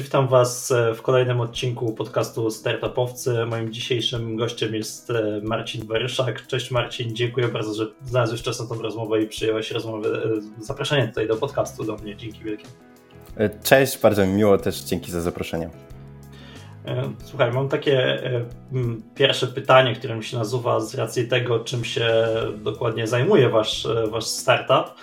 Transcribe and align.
witam 0.00 0.28
Was 0.28 0.70
e, 0.70 0.94
w 0.94 1.02
kolejnym 1.02 1.40
odcinku 1.40 1.92
podcastu 1.92 2.50
Startupowcy. 2.50 3.46
Moim 3.46 3.72
dzisiejszym 3.72 4.36
gościem 4.36 4.74
jest 4.74 5.10
e, 5.10 5.40
Marcin 5.42 5.86
Waryszak. 5.86 6.46
Cześć 6.46 6.70
Marcin, 6.70 7.16
dziękuję 7.16 7.48
bardzo, 7.48 7.74
że 7.74 7.86
znalazłeś 8.04 8.42
czas 8.42 8.60
na 8.60 8.66
tą 8.66 8.82
rozmowę 8.82 9.22
i 9.22 9.26
przyjąłeś 9.26 9.70
rozmowę, 9.70 10.08
e, 10.08 10.64
zaproszenie 10.64 11.08
tutaj 11.08 11.28
do 11.28 11.36
podcastu 11.36 11.84
do 11.84 11.96
mnie. 11.96 12.16
Dzięki 12.16 12.44
wielkie. 12.44 12.64
Cześć, 13.64 13.98
bardzo 13.98 14.26
mi 14.26 14.32
miło 14.32 14.58
też, 14.58 14.80
dzięki 14.80 15.10
za 15.10 15.20
zaproszenie. 15.20 15.70
Słuchaj, 17.24 17.52
mam 17.52 17.68
takie 17.68 18.22
pierwsze 19.14 19.46
pytanie, 19.46 19.94
które 19.94 20.16
mi 20.16 20.24
się 20.24 20.38
nazywa 20.38 20.80
z 20.80 20.94
racji 20.94 21.28
tego, 21.28 21.60
czym 21.60 21.84
się 21.84 22.26
dokładnie 22.56 23.06
zajmuje 23.06 23.48
wasz, 23.48 23.88
wasz 24.10 24.24
startup 24.24 24.94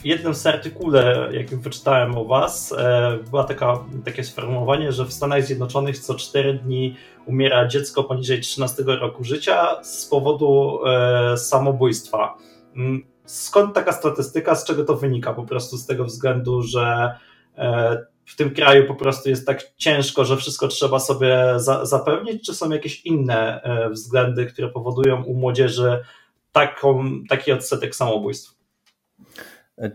w 0.00 0.04
jednym 0.04 0.34
z 0.34 0.46
artykule, 0.46 1.30
jakim 1.32 1.60
wyczytałem 1.60 2.18
o 2.18 2.24
Was, 2.24 2.74
e, 2.78 3.18
była 3.30 3.44
taka, 3.44 3.84
takie 4.04 4.24
sformułowanie, 4.24 4.92
że 4.92 5.04
w 5.04 5.12
Stanach 5.12 5.44
Zjednoczonych 5.44 5.98
co 5.98 6.14
4 6.14 6.54
dni 6.54 6.96
umiera 7.26 7.68
dziecko 7.68 8.04
poniżej 8.04 8.40
13 8.40 8.82
roku 8.86 9.24
życia 9.24 9.84
z 9.84 10.06
powodu 10.06 10.80
e, 10.86 11.36
samobójstwa. 11.36 12.38
Mm, 12.76 13.04
skąd 13.24 13.74
taka 13.74 13.92
statystyka, 13.92 14.54
z 14.54 14.64
czego 14.64 14.84
to 14.84 14.96
wynika? 14.96 15.34
Po 15.34 15.42
prostu 15.42 15.76
z 15.76 15.86
tego 15.86 16.04
względu, 16.04 16.62
że 16.62 17.14
e, 17.58 17.98
w 18.26 18.36
tym 18.36 18.54
kraju 18.54 18.86
po 18.86 18.94
prostu 18.94 19.28
jest 19.28 19.46
tak 19.46 19.72
ciężko, 19.76 20.24
że 20.24 20.36
wszystko 20.36 20.68
trzeba 20.68 21.00
sobie 21.00 21.52
za, 21.56 21.86
zapewnić, 21.86 22.46
czy 22.46 22.54
są 22.54 22.70
jakieś 22.70 23.06
inne 23.06 23.60
względy, 23.90 24.46
które 24.46 24.68
powodują 24.68 25.22
u 25.22 25.34
młodzieży 25.34 26.04
taką, 26.52 27.04
taki 27.28 27.52
odsetek 27.52 27.96
samobójstw? 27.96 28.60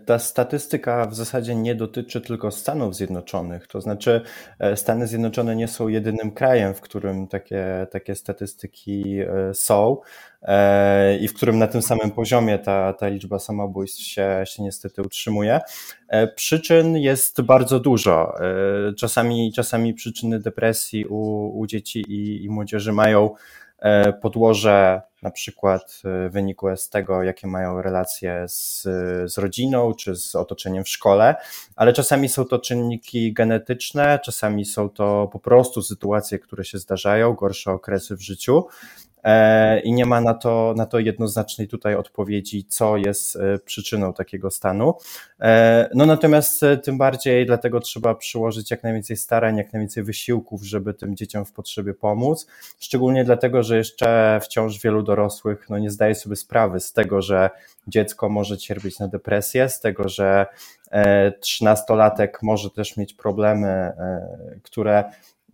Ta 0.05 0.19
statystyka 0.19 1.05
w 1.05 1.15
zasadzie 1.15 1.55
nie 1.55 1.75
dotyczy 1.75 2.21
tylko 2.21 2.51
Stanów 2.51 2.95
Zjednoczonych, 2.95 3.67
to 3.67 3.81
znaczy 3.81 4.21
e, 4.59 4.77
Stany 4.77 5.07
Zjednoczone 5.07 5.55
nie 5.55 5.67
są 5.67 5.87
jedynym 5.87 6.31
krajem, 6.31 6.73
w 6.73 6.81
którym 6.81 7.27
takie, 7.27 7.87
takie 7.91 8.15
statystyki 8.15 9.19
e, 9.19 9.53
są 9.53 9.97
e, 10.41 11.17
i 11.17 11.27
w 11.27 11.33
którym 11.33 11.59
na 11.59 11.67
tym 11.67 11.81
samym 11.81 12.11
poziomie 12.11 12.59
ta, 12.59 12.93
ta 12.93 13.07
liczba 13.07 13.39
samobójstw 13.39 14.01
się, 14.01 14.43
się 14.45 14.63
niestety 14.63 15.01
utrzymuje. 15.01 15.59
Przyczyn 16.35 16.97
jest 16.97 17.41
bardzo 17.41 17.79
dużo. 17.79 18.33
Czasami, 18.97 19.53
czasami 19.53 19.93
przyczyny 19.93 20.39
depresji 20.39 21.05
u, 21.05 21.49
u 21.59 21.67
dzieci 21.67 22.05
i, 22.07 22.43
i 22.43 22.49
młodzieży 22.49 22.91
mają 22.91 23.29
podłoże 24.21 25.01
na 25.25 25.31
przykład 25.31 26.01
e, 26.05 26.29
wynikłe 26.29 26.77
z 26.77 26.89
tego, 26.89 27.23
jakie 27.23 27.47
mają 27.47 27.81
relacje 27.81 28.45
z, 28.47 28.81
z 29.33 29.37
rodziną 29.37 29.93
czy 29.93 30.15
z 30.15 30.35
otoczeniem 30.35 30.83
w 30.83 30.89
szkole, 30.89 31.35
ale 31.75 31.93
czasami 31.93 32.29
są 32.29 32.45
to 32.45 32.59
czynniki 32.59 33.33
genetyczne, 33.33 34.19
czasami 34.23 34.65
są 34.65 34.89
to 34.89 35.29
po 35.31 35.39
prostu 35.39 35.81
sytuacje, 35.81 36.39
które 36.39 36.65
się 36.65 36.77
zdarzają, 36.77 37.33
gorsze 37.33 37.71
okresy 37.71 38.15
w 38.15 38.21
życiu. 38.21 38.63
E, 39.25 39.79
i 39.79 39.93
nie 39.93 40.05
ma 40.05 40.21
na 40.21 40.33
to, 40.33 40.73
na 40.77 40.85
to 40.85 40.99
jednoznacznej 40.99 41.67
tutaj 41.67 41.95
odpowiedzi, 41.95 42.65
co 42.65 42.97
jest 42.97 43.35
e, 43.35 43.59
przyczyną 43.59 44.13
takiego 44.13 44.51
stanu. 44.51 44.93
E, 45.39 45.89
no 45.93 46.05
natomiast 46.05 46.61
tym 46.83 46.97
bardziej 46.97 47.45
dlatego 47.45 47.79
trzeba 47.79 48.15
przyłożyć 48.15 48.71
jak 48.71 48.83
najwięcej 48.83 49.17
starań, 49.17 49.57
jak 49.57 49.73
najwięcej 49.73 50.03
wysiłków, 50.03 50.63
żeby 50.63 50.93
tym 50.93 51.15
dzieciom 51.15 51.45
w 51.45 51.51
potrzebie 51.51 51.93
pomóc. 51.93 52.47
Szczególnie 52.79 53.23
dlatego, 53.23 53.63
że 53.63 53.77
jeszcze 53.77 54.39
wciąż 54.43 54.81
wielu 54.81 55.03
dorosłych 55.03 55.69
no, 55.69 55.79
nie 55.79 55.91
zdaje 55.91 56.15
sobie 56.15 56.35
sprawy 56.35 56.79
z 56.79 56.93
tego, 56.93 57.21
że 57.21 57.49
dziecko 57.87 58.29
może 58.29 58.57
cierpieć 58.57 58.99
na 58.99 59.07
depresję, 59.07 59.69
z 59.69 59.79
tego, 59.79 60.09
że 60.09 60.45
trzynastolatek 61.39 62.39
może 62.41 62.69
też 62.69 62.97
mieć 62.97 63.13
problemy, 63.13 63.91
które 64.63 65.03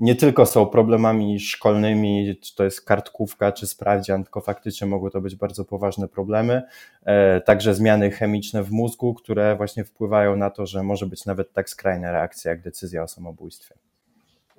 nie 0.02 0.16
tylko 0.16 0.46
są 0.46 0.66
problemami 0.66 1.40
szkolnymi, 1.40 2.36
czy 2.42 2.56
to 2.56 2.64
jest 2.64 2.86
kartkówka, 2.86 3.52
czy 3.52 3.68
sprawdzian, 3.68 4.24
tylko 4.24 4.42
faktycznie 4.42 4.88
mogą 4.88 5.10
to 5.10 5.22
być 5.22 5.36
bardzo 5.36 5.66
poważne 5.66 6.08
problemy. 6.08 6.62
E, 7.04 7.42
także 7.42 7.76
zmiany 7.76 8.12
chemiczne 8.12 8.64
w 8.64 8.72
mózgu, 8.72 9.14
które 9.14 9.56
właśnie 9.56 9.84
wpływają 9.84 10.36
na 10.36 10.50
to, 10.50 10.66
że 10.66 10.84
może 10.84 11.06
być 11.06 11.26
nawet 11.26 11.54
tak 11.54 11.70
skrajna 11.70 12.12
reakcja, 12.12 12.52
jak 12.52 12.62
decyzja 12.62 13.04
o 13.04 13.08
samobójstwie. 13.08 13.76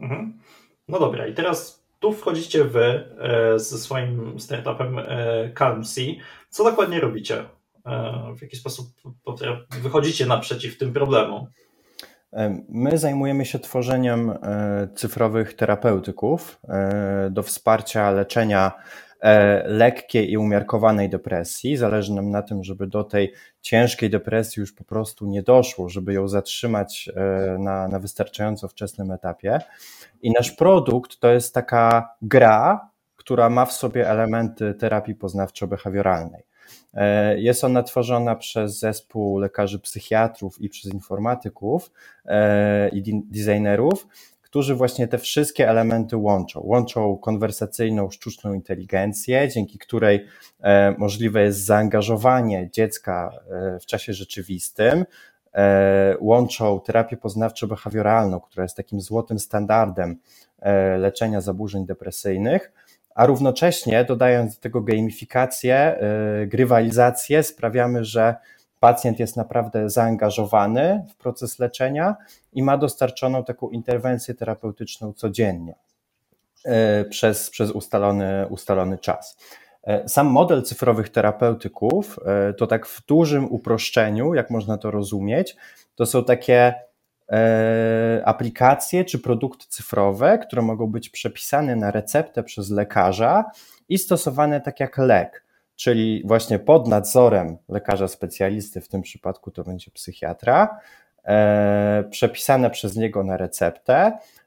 Mhm. 0.01 0.39
No 0.89 0.99
dobra, 0.99 1.27
i 1.27 1.35
teraz 1.35 1.83
tu 2.01 2.13
wchodzicie 2.13 2.65
wy 2.65 2.85
e, 3.21 3.59
ze 3.59 3.79
swoim 3.79 4.41
startupem 4.41 4.99
e, 4.99 5.05
CalmC. 5.59 5.95
Co 6.51 6.65
dokładnie 6.65 7.01
robicie? 7.01 7.45
W 8.37 8.43
jaki 8.43 8.57
sposób 8.57 8.87
wychodzicie 9.83 10.27
naprzeciw 10.27 10.79
tym 10.79 10.93
problemom? 10.93 11.47
My 12.69 12.99
zajmujemy 12.99 13.45
się 13.45 13.59
tworzeniem 13.59 14.31
e, 14.31 14.89
cyfrowych 14.95 15.55
terapeutyków 15.55 16.61
e, 16.69 17.31
do 17.31 17.43
wsparcia 17.43 18.11
leczenia 18.11 18.73
e, 19.21 19.69
lekkiej 19.69 20.31
i 20.31 20.39
umiarkowanej 20.39 21.11
depresji. 21.11 21.77
Zależy 21.77 22.13
nam 22.13 22.31
na 22.31 22.43
tym, 22.43 22.65
żeby 22.65 22.87
do 22.87 23.05
tej 23.05 23.33
ciężkiej 23.61 24.11
depresji 24.11 24.61
już 24.61 24.73
po 24.73 24.85
prostu 24.85 25.27
nie 25.27 25.43
doszło, 25.43 25.89
żeby 25.89 26.13
ją 26.13 26.29
zatrzymać 26.29 27.11
na, 27.59 27.89
na 27.89 27.99
wystarczająco 27.99 28.69
wczesnym 28.69 29.11
etapie. 29.11 29.59
I 30.23 30.33
nasz 30.33 30.53
produkt 30.53 31.21
to 31.21 31.33
jest 31.33 31.55
taka 31.55 32.15
gra, 32.23 32.89
która 33.17 33.51
ma 33.51 33.65
w 33.65 33.73
sobie 33.73 34.11
elementy 34.11 34.75
terapii 34.75 35.15
poznawczo-behawioralnej. 35.15 36.43
E, 36.95 37.41
jest 37.41 37.65
ona 37.65 37.83
tworzona 37.83 38.37
przez 38.37 38.79
zespół 38.79 39.39
lekarzy 39.39 39.79
psychiatrów 39.79 40.61
i 40.61 40.69
przez 40.69 40.93
informatyków 40.95 41.91
e, 42.25 42.89
i 42.89 43.23
designerów, 43.25 44.07
którzy 44.43 44.75
właśnie 44.75 45.09
te 45.09 45.19
wszystkie 45.19 45.69
elementy 45.69 46.17
łączą. 46.17 46.61
Łączą 46.65 47.17
konwersacyjną 47.17 48.11
sztuczną 48.11 48.55
inteligencję, 48.55 49.49
dzięki 49.49 49.79
której 49.79 50.27
e, 50.61 50.95
możliwe 50.99 51.43
jest 51.43 51.65
zaangażowanie 51.65 52.71
dziecka 52.73 53.33
w 53.81 53.87
czasie 53.87 54.13
rzeczywistym, 54.13 55.05
łączą 56.21 56.81
terapię 56.81 57.17
poznawczo-behawioralną, 57.17 58.41
która 58.41 58.63
jest 58.63 58.77
takim 58.77 59.01
złotym 59.01 59.39
standardem 59.39 60.17
leczenia 60.99 61.41
zaburzeń 61.41 61.87
depresyjnych, 61.87 62.73
a 63.15 63.27
równocześnie 63.27 64.05
dodając 64.05 64.57
do 64.57 64.63
tego 64.63 64.81
gamifikację, 64.81 65.99
y, 66.43 66.47
grywalizację, 66.47 67.43
sprawiamy, 67.43 68.05
że 68.05 68.37
pacjent 68.81 69.21
jest 69.21 69.37
naprawdę 69.37 69.91
zaangażowany 69.91 71.07
w 71.11 71.17
proces 71.17 71.59
leczenia 71.59 72.17
i 72.53 72.63
ma 72.63 72.79
dostarczoną 72.79 73.45
taką 73.45 73.71
interwencję 73.71 74.35
terapeutyczną 74.35 75.13
codziennie 75.13 75.75
y, 76.67 77.05
przez, 77.05 77.51
przez 77.51 77.71
ustalony, 77.71 78.47
ustalony 78.49 78.99
czas. 78.99 79.37
Y, 80.05 80.09
sam 80.09 80.27
model 80.27 80.63
cyfrowych 80.63 81.09
terapeutyków 81.09 82.19
to 82.59 82.67
tak 82.67 82.87
w 82.87 83.07
dużym 83.07 83.53
uproszczeniu, 83.53 84.35
jak 84.35 84.51
można 84.51 84.79
to 84.79 84.91
rozumieć, 84.91 85.57
to 85.95 86.07
są 86.07 86.25
takie 86.25 86.75
aplikacje 88.25 89.05
czy 89.05 89.19
produkty 89.19 89.67
cyfrowe, 89.69 90.39
które 90.39 90.63
mogą 90.63 90.87
być 90.87 91.11
przepisane 91.11 91.77
na 91.77 91.91
receptę 91.91 92.43
przez 92.43 92.71
lekarza 92.71 93.45
i 93.89 93.99
stosowane 93.99 94.61
tak 94.61 94.81
jak 94.81 94.99
lek, 94.99 95.45
czyli 95.77 96.23
właśnie 96.27 96.59
pod 96.59 96.89
nadzorem 96.89 97.57
lekarza 97.69 98.09
specjalisty, 98.09 98.81
w 98.81 98.89
tym 98.89 99.03
przypadku 99.03 99.51
to 99.51 99.65
będzie 99.65 99.91
psychiatra, 99.91 100.79
e, 101.25 102.05
przepisane 102.11 102.71
przez 102.71 102.97
niego 102.97 103.25
na 103.25 103.37
receptę 103.37 104.13
E, 104.13 104.42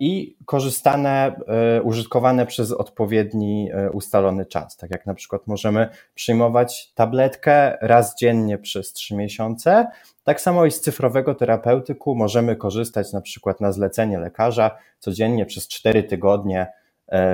i 0.00 0.36
korzystane, 0.46 1.36
e, 1.48 1.82
użytkowane 1.82 2.46
przez 2.46 2.72
odpowiedni 2.72 3.70
e, 3.72 3.90
ustalony 3.90 4.46
czas. 4.46 4.76
Tak 4.76 4.90
jak 4.90 5.06
na 5.06 5.14
przykład 5.14 5.46
możemy 5.46 5.88
przyjmować 6.14 6.92
tabletkę 6.94 7.78
raz 7.80 8.18
dziennie 8.18 8.58
przez 8.58 8.92
trzy 8.92 9.14
miesiące, 9.14 9.86
tak 10.24 10.40
samo 10.40 10.64
i 10.64 10.70
z 10.70 10.80
cyfrowego 10.80 11.34
terapeutyku 11.34 12.14
możemy 12.14 12.56
korzystać 12.56 13.12
na 13.12 13.20
przykład 13.20 13.60
na 13.60 13.72
zlecenie 13.72 14.18
lekarza 14.18 14.70
codziennie 14.98 15.46
przez 15.46 15.68
cztery 15.68 16.02
tygodnie, 16.02 16.66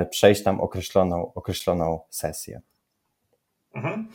przejść 0.09 0.43
tam 0.43 0.61
określoną, 0.61 1.31
określoną 1.35 1.99
sesję. 2.09 2.61
Mhm. 3.75 4.07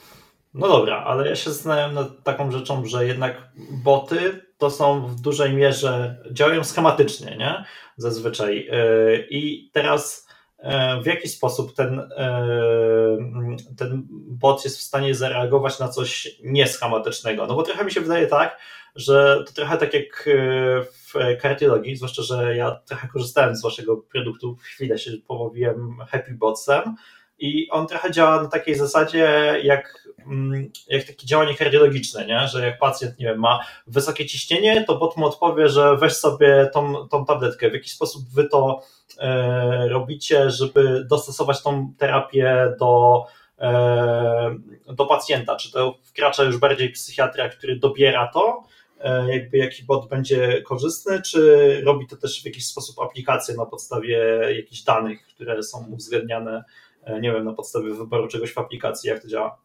No 0.55 0.69
dobra, 0.69 1.05
ale 1.05 1.29
ja 1.29 1.37
się 1.37 1.51
zastanawiam 1.51 1.95
nad 1.95 2.23
taką 2.23 2.51
rzeczą, 2.51 2.85
że 2.85 3.07
jednak 3.07 3.49
boty 3.71 4.46
to 4.59 4.71
są 4.71 5.07
w 5.07 5.21
dużej 5.21 5.55
mierze, 5.55 6.23
działają 6.31 6.65
schematycznie, 6.65 7.37
nie? 7.37 7.65
Zazwyczaj. 7.97 8.69
E, 8.73 8.77
I 9.31 9.71
teraz 9.73 10.29
e, 10.59 11.01
w 11.03 11.07
jaki 11.07 11.29
sposób 11.29 11.75
ten, 11.75 12.01
e, 12.17 12.47
ten 13.77 14.03
bot 14.11 14.65
jest 14.65 14.79
w 14.79 14.83
stanie 14.83 15.15
zareagować 15.15 15.79
na 15.79 15.89
coś 15.89 16.39
nieschematycznego? 16.45 17.47
No 17.47 17.55
bo 17.55 17.63
trochę 17.63 17.85
mi 17.85 17.93
się 17.93 18.01
wydaje 18.01 18.27
tak, 18.27 18.59
że 18.95 19.45
to 19.47 19.53
trochę 19.53 19.77
tak 19.77 19.95
jak 19.95 20.29
w 20.91 21.41
kardiologii, 21.41 21.97
zwłaszcza, 21.97 22.23
że 22.23 22.57
ja 22.57 22.71
trochę 22.71 23.09
korzystałem 23.09 23.57
z 23.57 23.63
waszego 23.63 23.97
produktu, 23.97 24.57
chwilę 24.61 24.99
się 24.99 25.11
połowiłem 25.27 25.99
Happy 26.09 26.35
Botsem, 26.35 26.97
i 27.39 27.71
on 27.71 27.87
trochę 27.87 28.11
działa 28.11 28.43
na 28.43 28.49
takiej 28.49 28.75
zasadzie, 28.75 29.55
jak, 29.63 30.09
mm, 30.27 30.71
jak 30.89 31.05
takie 31.05 31.27
działanie 31.27 31.55
kardiologiczne, 31.55 32.27
nie? 32.27 32.49
że 32.49 32.67
jak 32.67 32.79
pacjent 32.79 33.19
nie 33.19 33.27
wiem, 33.27 33.39
ma 33.39 33.61
wysokie 33.87 34.27
ciśnienie, 34.27 34.85
to 34.85 34.99
bot 34.99 35.17
mu 35.17 35.27
odpowie, 35.27 35.69
że 35.69 35.97
weź 35.97 36.13
sobie 36.13 36.71
tą, 36.73 37.09
tą 37.09 37.25
tabletkę. 37.25 37.71
W 37.71 37.75
jaki 37.75 37.91
sposób 37.91 38.23
wy 38.35 38.45
to 38.45 38.83
e, 39.19 39.89
robicie, 39.89 40.51
żeby 40.51 41.05
dostosować 41.05 41.63
tą 41.63 41.93
terapię 41.99 42.75
do, 42.81 43.25
e, 43.59 44.57
do 44.89 45.07
pacjenta? 45.07 45.57
Czy 45.57 45.73
to 45.73 45.99
wkracza 46.05 46.45
już 46.45 46.59
bardziej 46.59 46.91
psychiatra, 46.91 47.49
który 47.49 47.77
dobiera 47.77 48.31
to, 48.35 48.63
e, 49.01 49.37
jakby 49.37 49.59
jaki 49.59 49.85
bot 49.85 50.09
będzie 50.09 50.63
korzystny, 50.63 51.23
czy 51.23 51.81
robi 51.85 52.07
to 52.07 52.17
też 52.17 52.43
w 52.43 52.47
jakiś 52.47 52.67
sposób 52.67 52.99
aplikację 53.01 53.55
na 53.55 53.67
podstawie 53.67 54.19
jakichś 54.57 54.83
danych, 54.83 55.27
które 55.27 55.63
są 55.63 55.87
uwzględniane 55.93 56.65
nie 57.21 57.33
wiem, 57.33 57.45
na 57.45 57.53
podstawie 57.53 57.95
wyboru 57.95 58.29
czegoś 58.29 58.53
w 58.53 58.59
aplikacji, 58.59 59.11
jak 59.11 59.23
to 59.23 59.29
działa? 59.29 59.59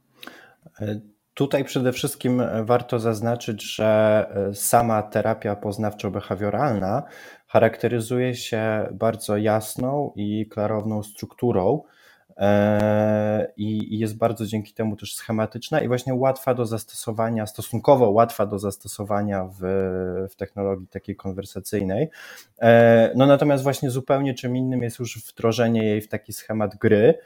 E, 0.82 1.00
tutaj 1.34 1.64
przede 1.66 1.94
wszystkim 1.94 2.44
warto 2.64 3.00
zaznaczyć, 3.00 3.76
że 3.76 4.26
e, 4.50 4.54
sama 4.54 5.04
terapia 5.04 5.56
poznawczo-behawioralna 5.56 7.04
charakteryzuje 7.48 8.36
się 8.36 8.88
bardzo 8.92 9.38
jasną 9.38 10.14
i 10.16 10.46
klarowną 10.50 11.04
strukturą 11.04 11.84
i 13.58 14.00
jest 14.00 14.18
bardzo 14.18 14.46
dzięki 14.46 14.74
temu 14.74 14.96
też 14.96 15.16
schematyczna 15.16 15.82
i 15.82 15.88
właśnie 15.88 16.14
łatwa 16.14 16.54
do 16.54 16.66
zastosowania, 16.66 17.48
stosunkowo 17.48 18.10
łatwa 18.10 18.46
do 18.46 18.60
zastosowania 18.60 19.50
w, 19.60 19.60
w 20.32 20.36
technologii 20.36 20.88
takiej 20.88 21.16
konwersacyjnej. 21.16 22.10
No 23.16 23.26
natomiast 23.26 23.64
właśnie 23.64 23.90
zupełnie 23.90 24.34
czym 24.34 24.58
innym 24.58 24.84
jest 24.84 25.00
już 25.00 25.26
wdrożenie 25.28 25.84
jej 25.84 26.02
w 26.02 26.08
taki 26.08 26.34
schemat 26.34 26.76
gry, 26.76 27.18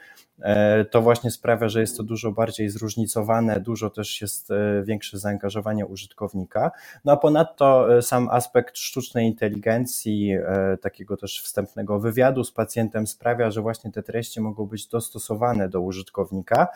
E, 0.42 0.84
to 0.84 1.02
właśnie 1.02 1.30
sprawia, 1.30 1.68
że 1.68 1.80
jest 1.80 1.96
to 1.96 2.02
dużo 2.02 2.32
bardziej 2.32 2.68
zróżnicowane, 2.68 3.60
dużo 3.60 3.90
też 3.90 4.20
jest 4.20 4.50
e, 4.50 4.82
większe 4.84 5.18
zaangażowanie 5.18 5.86
użytkownika. 5.86 6.70
No 7.04 7.12
a 7.12 7.16
ponadto 7.16 7.96
e, 7.96 8.02
sam 8.02 8.28
aspekt 8.30 8.78
sztucznej 8.78 9.26
inteligencji, 9.26 10.32
takiego 10.80 11.16
też 11.16 11.42
wstępnego 11.42 12.00
wywiadu 12.00 12.44
z 12.44 12.52
pacjentem 12.52 13.06
sprawia, 13.06 13.50
że 13.50 13.62
właśnie 13.62 13.92
te 13.92 14.02
treści 14.02 14.40
mogą 14.40 14.66
być 14.66 14.88
dostosowane 15.06 15.68
do 15.68 15.80
użytkownika. 15.80 16.68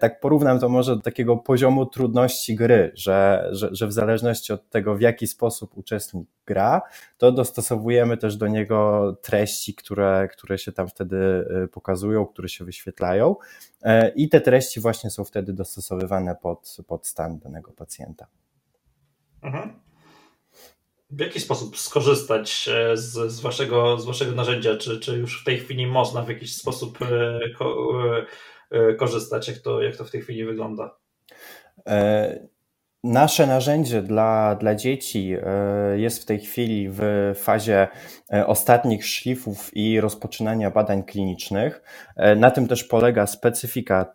Tak 0.00 0.20
porównam 0.20 0.58
to 0.58 0.68
może 0.68 0.96
do 0.96 1.02
takiego 1.02 1.36
poziomu 1.36 1.86
trudności 1.86 2.54
gry, 2.54 2.92
że, 2.94 3.48
że, 3.50 3.68
że 3.72 3.86
w 3.86 3.92
zależności 3.92 4.52
od 4.52 4.70
tego, 4.70 4.94
w 4.94 5.00
jaki 5.00 5.26
sposób 5.26 5.78
uczestnik 5.78 6.28
gra, 6.46 6.82
to 7.18 7.32
dostosowujemy 7.32 8.16
też 8.16 8.36
do 8.36 8.48
niego 8.48 9.12
treści, 9.22 9.74
które, 9.74 10.28
które 10.32 10.58
się 10.58 10.72
tam 10.72 10.88
wtedy 10.88 11.46
pokazują, 11.72 12.26
które 12.26 12.48
się 12.48 12.64
wyświetlają 12.64 13.36
e, 13.82 14.08
i 14.08 14.28
te 14.28 14.40
treści 14.40 14.80
właśnie 14.80 15.10
są 15.10 15.24
wtedy 15.24 15.52
dostosowywane 15.52 16.36
pod, 16.42 16.76
pod 16.86 17.06
stan 17.06 17.38
danego 17.38 17.72
pacjenta. 17.72 18.26
Mhm. 19.42 19.81
W 21.12 21.20
jaki 21.20 21.40
sposób 21.40 21.78
skorzystać 21.78 22.68
e, 22.68 22.96
z, 22.96 23.32
z, 23.32 23.40
waszego, 23.40 23.98
z 23.98 24.04
waszego 24.04 24.32
narzędzia? 24.32 24.76
Czy, 24.76 25.00
czy 25.00 25.16
już 25.16 25.40
w 25.40 25.44
tej 25.44 25.58
chwili 25.58 25.86
można 25.86 26.22
w 26.22 26.28
jakiś 26.28 26.56
sposób 26.56 26.98
e, 27.02 27.40
ko, 27.58 27.92
korzystać? 28.98 29.48
Jak 29.48 29.58
to, 29.58 29.82
jak 29.82 29.96
to 29.96 30.04
w 30.04 30.10
tej 30.10 30.22
chwili 30.22 30.44
wygląda? 30.44 30.96
Nasze 33.04 33.46
narzędzie 33.46 34.02
dla, 34.02 34.54
dla 34.54 34.74
dzieci 34.74 35.36
e, 35.42 35.98
jest 35.98 36.22
w 36.22 36.24
tej 36.24 36.40
chwili 36.40 36.88
w 36.90 37.02
fazie 37.36 37.88
e, 38.32 38.46
ostatnich 38.46 39.06
szlifów 39.06 39.76
i 39.76 40.00
rozpoczynania 40.00 40.70
badań 40.70 41.02
klinicznych. 41.02 41.82
E, 42.16 42.36
na 42.36 42.50
tym 42.50 42.68
też 42.68 42.84
polega 42.84 43.26
specyfika 43.26 44.14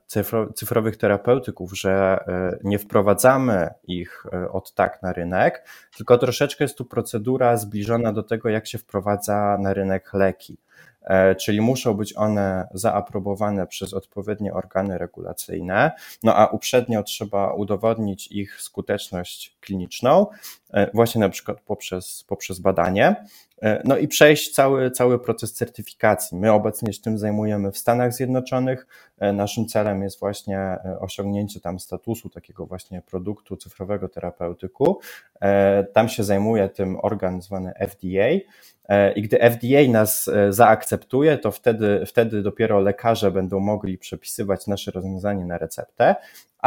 cyfrowych 0.56 0.98
terapeutyków, 0.98 1.78
że 1.78 2.20
nie 2.64 2.80
wprowadzamy 2.80 3.70
ich 3.88 4.26
od 4.52 4.74
tak 4.74 5.02
na 5.02 5.14
rynek, 5.14 5.70
tylko 5.98 6.18
troszeczkę 6.18 6.64
jest 6.64 6.78
tu 6.78 6.86
procedura 6.86 7.58
zbliżona 7.58 8.14
do 8.14 8.24
tego, 8.24 8.50
jak 8.50 8.68
się 8.68 8.78
wprowadza 8.78 9.58
na 9.62 9.74
rynek 9.74 10.14
leki. 10.14 10.58
E, 11.08 11.36
czyli 11.36 11.62
muszą 11.62 11.94
być 11.94 12.18
one 12.18 12.68
zaaprobowane 12.74 13.68
przez 13.68 13.94
odpowiednie 13.94 14.54
organy 14.54 14.98
regulacyjne, 14.98 15.92
no 16.24 16.36
a 16.36 16.46
uprzednio 16.46 17.04
trzeba 17.04 17.54
udowodnić 17.54 18.28
ich 18.28 18.62
skuteczność 18.62 19.58
kliniczną, 19.62 20.28
właśnie 20.94 21.22
na 21.22 21.30
przykład 21.30 21.62
poprzez, 21.62 22.24
poprzez 22.28 22.60
badanie. 22.60 23.16
E, 23.62 23.82
no 23.86 23.98
i 23.98 24.08
przejść 24.08 24.54
cały, 24.54 24.92
cały 24.92 25.20
proces 25.20 25.54
certyfikacji. 25.54 26.38
My 26.38 26.52
obecnie 26.52 26.94
się 26.94 27.02
tym 27.02 27.18
zajmujemy 27.18 27.72
w 27.72 27.78
Stanach 27.78 28.14
Zjednoczonych. 28.14 28.88
Naszym 29.34 29.68
celem 29.68 30.04
jest 30.04 30.20
właśnie 30.20 30.78
osiągnięcie 31.00 31.60
tam 31.60 31.80
statusu 31.80 32.30
takiego 32.30 32.66
właśnie 32.66 33.02
produktu 33.02 33.58
cyfrowego 33.58 34.10
terapeutyku. 34.10 35.00
Tam 35.94 36.10
się 36.10 36.24
zajmuje 36.24 36.70
tym 36.70 36.98
organ 37.02 37.42
zwany 37.42 37.74
FDA. 37.88 38.58
E, 38.90 39.12
I 39.12 39.22
gdy 39.22 39.38
FDA 39.38 39.92
nas 39.92 40.28
e, 40.28 40.54
zaakceptuje, 40.54 41.38
to 41.38 41.52
wtedy, 41.52 42.06
wtedy 42.06 42.42
dopiero 42.42 42.80
lekarze 42.80 43.32
będą 43.32 43.60
mogli 43.60 43.98
przepisywać 43.98 44.68
nasze 44.68 44.92
rozwiązanie 44.92 45.46
na 45.46 45.58
receptę. 45.58 46.16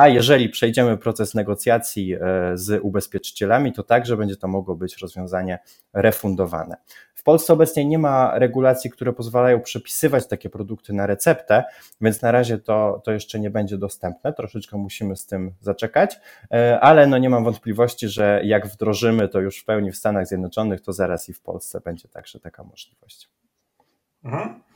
A 0.01 0.09
jeżeli 0.09 0.49
przejdziemy 0.49 0.97
proces 0.97 1.35
negocjacji 1.35 2.15
e, 2.15 2.19
z 2.55 2.83
ubezpieczycielami, 2.83 3.73
to 3.73 3.83
także 3.83 4.17
będzie 4.17 4.37
to 4.37 4.49
mogło 4.49 4.75
być 4.75 4.99
rozwiązanie 4.99 5.59
refundowane. 5.93 6.77
W 7.15 7.23
Polsce 7.23 7.53
obecnie 7.53 7.85
nie 7.85 7.99
ma 7.99 8.39
regulacji, 8.39 8.91
które 8.91 9.13
pozwalają 9.13 9.61
przepisywać 9.61 10.27
takie 10.27 10.51
produkty 10.51 10.93
na 10.93 11.07
receptę, 11.07 11.65
więc 12.01 12.23
na 12.23 12.31
razie 12.31 12.59
to, 12.59 13.03
to 13.05 13.13
jeszcze 13.13 13.41
nie 13.41 13.51
będzie 13.51 13.79
dostępne. 13.79 14.33
Troszeczkę 14.33 14.77
musimy 14.77 15.17
z 15.17 15.27
tym 15.27 15.55
zaczekać, 15.61 16.21
e, 16.53 16.81
ale 16.81 17.07
no 17.07 17.19
nie 17.19 17.31
mam 17.31 17.45
wątpliwości, 17.45 18.09
że 18.09 18.41
jak 18.45 18.67
wdrożymy 18.67 19.29
to 19.29 19.41
już 19.41 19.59
w 19.59 19.65
pełni 19.65 19.93
w 19.93 19.97
Stanach 19.97 20.27
Zjednoczonych, 20.27 20.81
to 20.81 20.93
zaraz 20.93 21.29
i 21.29 21.33
w 21.33 21.41
Polsce 21.41 21.81
będzie 21.81 22.09
także 22.09 22.41
taka 22.41 22.65
możliwość. 22.65 23.29
Mhm. 24.25 24.70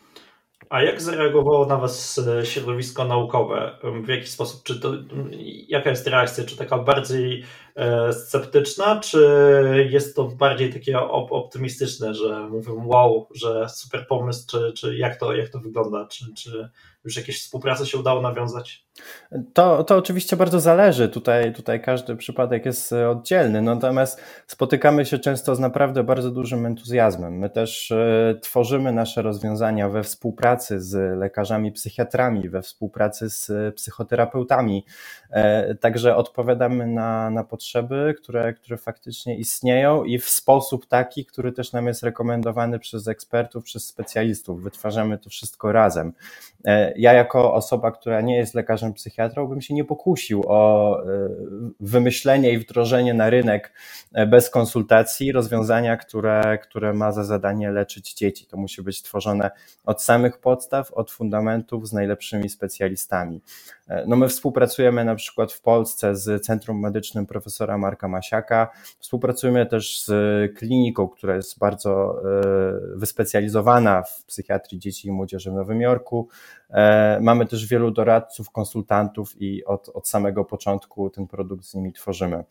A 0.71 0.83
jak 0.83 1.03
zareagowało 1.03 1.67
na 1.67 1.77
Was 1.77 2.19
e, 2.19 2.47
środowisko 2.47 3.05
naukowe? 3.05 3.79
W 4.05 4.09
jaki 4.09 4.27
sposób? 4.27 4.63
Czy 4.63 4.81
to, 4.81 4.93
jaka 5.69 5.91
jest 5.91 6.07
reakcja? 6.07 6.45
Czy 6.45 6.57
taka 6.57 6.79
bardziej 6.79 7.45
sceptyczna, 8.13 9.01
czy 9.01 9.89
jest 9.91 10.17
to 10.17 10.25
bardziej 10.25 10.73
takie 10.73 11.01
optymistyczne, 11.11 12.15
że 12.15 12.49
mówią 12.49 12.87
wow, 12.87 13.29
że 13.35 13.69
super 13.69 14.07
pomysł, 14.07 14.47
czy, 14.51 14.73
czy 14.73 14.97
jak, 14.97 15.17
to, 15.17 15.35
jak 15.35 15.49
to 15.49 15.59
wygląda? 15.59 16.07
Czy, 16.07 16.35
czy 16.35 16.69
już 17.05 17.17
jakieś 17.17 17.43
współprace 17.43 17.87
się 17.87 17.99
udało 17.99 18.21
nawiązać? 18.21 18.85
To, 19.55 19.85
to 19.85 19.97
oczywiście 19.97 20.37
bardzo 20.37 20.61
zależy. 20.61 21.09
Tutaj, 21.09 21.53
tutaj 21.53 21.83
każdy 21.83 22.17
przypadek 22.17 22.67
jest 22.67 22.93
oddzielny, 22.93 23.63
natomiast 23.63 24.21
spotykamy 24.47 25.07
się 25.07 25.19
często 25.19 25.55
z 25.55 25.61
naprawdę 25.61 26.05
bardzo 26.05 26.31
dużym 26.31 26.67
entuzjazmem. 26.67 27.39
My 27.39 27.51
też 27.51 27.91
e, 27.91 28.35
tworzymy 28.43 28.93
nasze 28.93 29.23
rozwiązania 29.23 29.89
we 29.89 30.03
współpracy 30.03 30.81
z 30.81 31.19
lekarzami 31.19 31.73
psychiatrami, 31.73 32.49
we 32.49 32.63
współpracy 32.63 33.31
z 33.31 33.75
psychoterapeutami. 33.75 34.85
E, 35.31 35.75
także 35.75 36.17
odpowiadamy 36.17 36.87
na, 36.87 37.31
na 37.31 37.45
potrzeby, 37.45 37.64
które, 38.15 38.55
które 38.55 38.77
faktycznie 38.77 39.37
istnieją 39.37 40.05
i 40.05 40.19
w 40.19 40.29
sposób 40.29 40.87
taki, 40.87 41.25
który 41.25 41.53
też 41.53 41.73
nam 41.73 41.87
jest 41.87 42.03
rekomendowany 42.03 42.79
przez 42.79 43.09
ekspertów, 43.09 43.65
przez 43.65 43.87
specjalistów. 43.87 44.63
Wytwarzamy 44.63 45.19
to 45.19 45.31
wszystko 45.31 45.73
razem. 45.73 46.13
E, 46.65 46.93
ja, 46.97 47.13
jako 47.13 47.55
osoba, 47.55 47.91
która 47.91 48.21
nie 48.21 48.37
jest 48.37 48.55
lekarzem 48.55 48.93
psychiatrą, 48.93 49.47
bym 49.47 49.61
się 49.61 49.75
nie 49.75 49.85
pokusił 49.85 50.43
o 50.47 50.99
e, 51.03 51.05
wymyślenie 51.81 52.53
i 52.53 52.59
wdrożenie 52.59 53.15
na 53.15 53.31
rynek 53.31 53.73
bez 54.27 54.51
konsultacji 54.51 55.33
rozwiązania, 55.33 55.97
które, 55.97 56.59
które 56.63 56.93
ma 56.93 57.13
za 57.13 57.25
zadanie 57.25 57.71
leczyć 57.71 58.15
dzieci. 58.15 58.47
To 58.47 58.57
musi 58.57 58.83
być 58.83 59.03
tworzone 59.03 59.51
od 59.85 60.03
samych 60.03 60.39
podstaw, 60.39 60.93
od 60.93 61.11
fundamentów 61.11 61.89
z 61.89 61.93
najlepszymi 61.93 62.49
specjalistami. 62.49 63.41
No 64.07 64.17
my 64.17 64.29
współpracujemy 64.29 65.05
na 65.05 65.15
przykład 65.15 65.53
w 65.53 65.61
Polsce 65.61 66.17
z 66.17 66.45
Centrum 66.45 66.81
Medycznym 66.81 67.27
profesora 67.27 67.79
Marka 67.79 68.09
Masiaka. 68.09 68.71
Współpracujemy 68.99 69.67
też 69.67 70.05
z 70.05 70.13
kliniką, 70.57 71.09
która 71.09 71.37
jest 71.37 71.59
bardzo 71.59 72.23
e, 72.23 72.43
wyspecjalizowana 72.97 74.03
w 74.03 74.25
psychiatrii 74.25 74.79
dzieci 74.79 75.09
i 75.09 75.13
młodzieży 75.13 75.51
w 75.51 75.55
Nowym 75.55 75.81
Jorku. 75.81 76.29
E, 76.71 77.19
mamy 77.21 77.47
też 77.47 77.67
wielu 77.67 77.91
doradców, 77.91 78.51
konsultantów 78.51 79.43
i 79.43 79.65
od, 79.65 79.89
od 79.89 80.09
samego 80.09 80.45
początku 80.45 81.11
ten 81.11 81.27
produkt 81.27 81.65
z 81.65 81.75
nimi 81.75 81.93
tworzymy. 81.93 82.45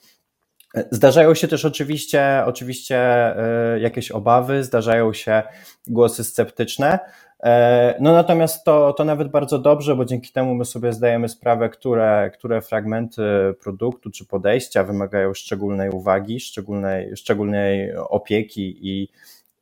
Zdarzają 0.92 1.36
się 1.36 1.48
też 1.48 1.66
oczywiście, 1.66 2.44
oczywiście 2.46 2.98
e, 2.98 3.80
jakieś 3.80 4.12
obawy, 4.12 4.64
zdarzają 4.64 5.14
się 5.14 5.44
głosy 5.88 6.24
sceptyczne. 6.24 7.00
E, 7.44 7.96
no 8.00 8.14
natomiast 8.14 8.64
to, 8.64 8.94
to 8.94 9.06
nawet 9.06 9.32
bardzo 9.32 9.60
dobrze, 9.60 9.96
bo 9.96 10.06
dzięki 10.06 10.32
temu 10.32 10.56
my 10.56 10.66
sobie 10.66 10.94
zdajemy 10.94 11.30
sprawę, 11.30 11.70
które, 11.70 12.32
które 12.34 12.62
fragmenty 12.62 13.24
produktu 13.64 14.12
czy 14.12 14.26
podejścia 14.26 14.84
wymagają 14.84 15.34
szczególnej 15.34 15.90
uwagi, 15.90 16.40
szczególnej, 16.40 17.18
szczególnej 17.18 17.96
opieki 17.96 18.88
i, 18.88 19.10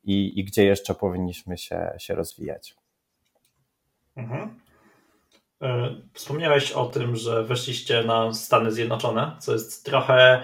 i, 0.04 0.40
i 0.40 0.44
gdzie 0.44 0.64
jeszcze 0.64 0.94
powinniśmy 0.94 1.58
się, 1.58 1.92
się 1.98 2.14
rozwijać. 2.14 2.81
Mhm. 4.16 4.60
Wspomniałeś 6.12 6.72
o 6.72 6.84
tym, 6.84 7.16
że 7.16 7.44
weszliście 7.44 8.02
na 8.02 8.34
Stany 8.34 8.72
Zjednoczone, 8.72 9.36
co 9.40 9.52
jest 9.52 9.84
trochę 9.84 10.42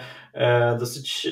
dosyć 0.79 1.29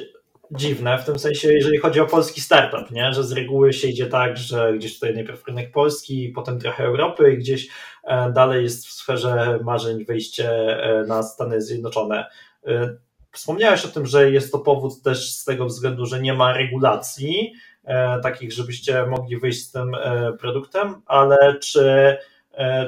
dziwne, 0.50 0.98
w 0.98 1.04
tym 1.04 1.18
sensie, 1.18 1.52
jeżeli 1.52 1.78
chodzi 1.78 2.00
o 2.00 2.06
polski 2.06 2.40
startup, 2.40 2.90
nie? 2.90 3.12
że 3.12 3.24
z 3.24 3.32
reguły 3.32 3.72
się 3.72 3.88
idzie 3.88 4.06
tak, 4.06 4.36
że 4.36 4.72
gdzieś 4.78 4.94
tutaj 4.94 5.14
najpierw 5.14 5.46
rynek 5.46 5.72
polski, 5.72 6.28
potem 6.34 6.58
trochę 6.58 6.84
Europy 6.84 7.32
i 7.32 7.38
gdzieś 7.38 7.68
e, 8.04 8.32
dalej 8.32 8.62
jest 8.62 8.86
w 8.86 8.92
sferze 8.92 9.58
marzeń 9.64 10.04
wyjście 10.04 10.50
e, 10.82 11.04
na 11.06 11.22
Stany 11.22 11.62
Zjednoczone. 11.62 12.26
E, 12.66 12.96
wspomniałeś 13.32 13.84
o 13.84 13.88
tym, 13.88 14.06
że 14.06 14.30
jest 14.30 14.52
to 14.52 14.58
powód 14.58 15.02
też 15.02 15.32
z 15.32 15.44
tego 15.44 15.66
względu, 15.66 16.06
że 16.06 16.20
nie 16.20 16.34
ma 16.34 16.52
regulacji 16.52 17.52
takich, 18.22 18.52
żebyście 18.52 19.06
mogli 19.06 19.36
wyjść 19.36 19.64
z 19.64 19.72
tym 19.72 19.96
produktem, 20.40 21.02
ale 21.06 21.58
czy, 21.58 22.16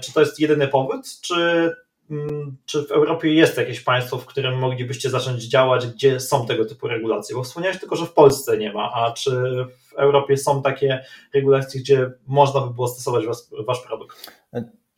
czy 0.03 0.13
to 0.13 0.21
jest 0.21 0.41
jedyny 0.41 0.69
powód, 0.69 1.07
czy 1.21 1.73
Mm, 2.11 2.57
czy 2.67 2.87
w 2.87 2.91
Europie 2.91 3.35
jest 3.35 3.57
jakieś 3.57 3.81
państwo, 3.81 4.19
w 4.19 4.27
którym 4.27 4.59
moglibyście 4.59 5.11
zacząć 5.11 5.45
działać, 5.45 5.87
gdzie 5.87 6.21
są 6.21 6.47
tego 6.47 6.65
typu 6.65 6.89
regulacje? 6.89 7.37
Bo 7.37 7.43
wspomniałeś 7.43 7.81
tylko, 7.81 7.97
że 7.97 8.07
w 8.07 8.13
Polsce 8.13 8.59
nie 8.59 8.73
ma, 8.73 8.93
a 8.93 9.13
czy 9.13 9.31
w 9.91 9.95
Europie 9.95 10.37
są 10.37 10.63
takie 10.63 11.05
regulacje, 11.35 11.81
gdzie 11.81 12.11
można 12.27 12.61
by 12.61 12.75
było 12.75 12.89
stosować 12.89 13.27
was, 13.27 13.51
wasz 13.67 13.81
produkt? 13.81 14.33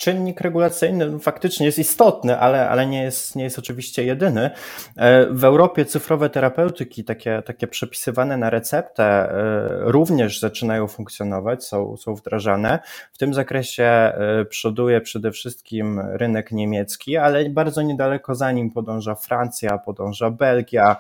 Czynnik 0.01 0.41
regulacyjny 0.41 1.19
faktycznie 1.19 1.67
jest 1.67 1.79
istotny, 1.79 2.39
ale, 2.39 2.69
ale 2.69 2.87
nie, 2.87 3.03
jest, 3.03 3.37
nie 3.37 3.45
jest 3.45 3.59
oczywiście 3.59 4.05
jedyny. 4.05 4.51
E, 4.97 5.27
w 5.27 5.45
Europie 5.45 5.85
cyfrowe 5.85 6.31
terapeutyki, 6.31 7.05
takie, 7.05 7.43
takie 7.47 7.67
przepisywane 7.67 8.37
na 8.37 8.51
receptę, 8.51 9.05
e, 9.05 9.69
również 9.81 10.41
zaczynają 10.41 10.89
funkcjonować, 10.89 11.65
są, 11.65 11.97
są 11.97 12.15
wdrażane. 12.15 12.79
W 13.13 13.19
tym 13.19 13.35
zakresie 13.35 13.85
e, 13.85 14.45
przoduje 14.45 15.01
przede 15.01 15.33
wszystkim 15.33 16.01
rynek 16.01 16.53
niemiecki, 16.53 17.17
ale 17.17 17.51
bardzo 17.51 17.83
niedaleko 17.83 18.35
za 18.35 18.53
nim 18.53 18.71
podąża 18.71 19.15
Francja, 19.15 19.79
podąża 19.79 20.31
Belgia, 20.31 20.97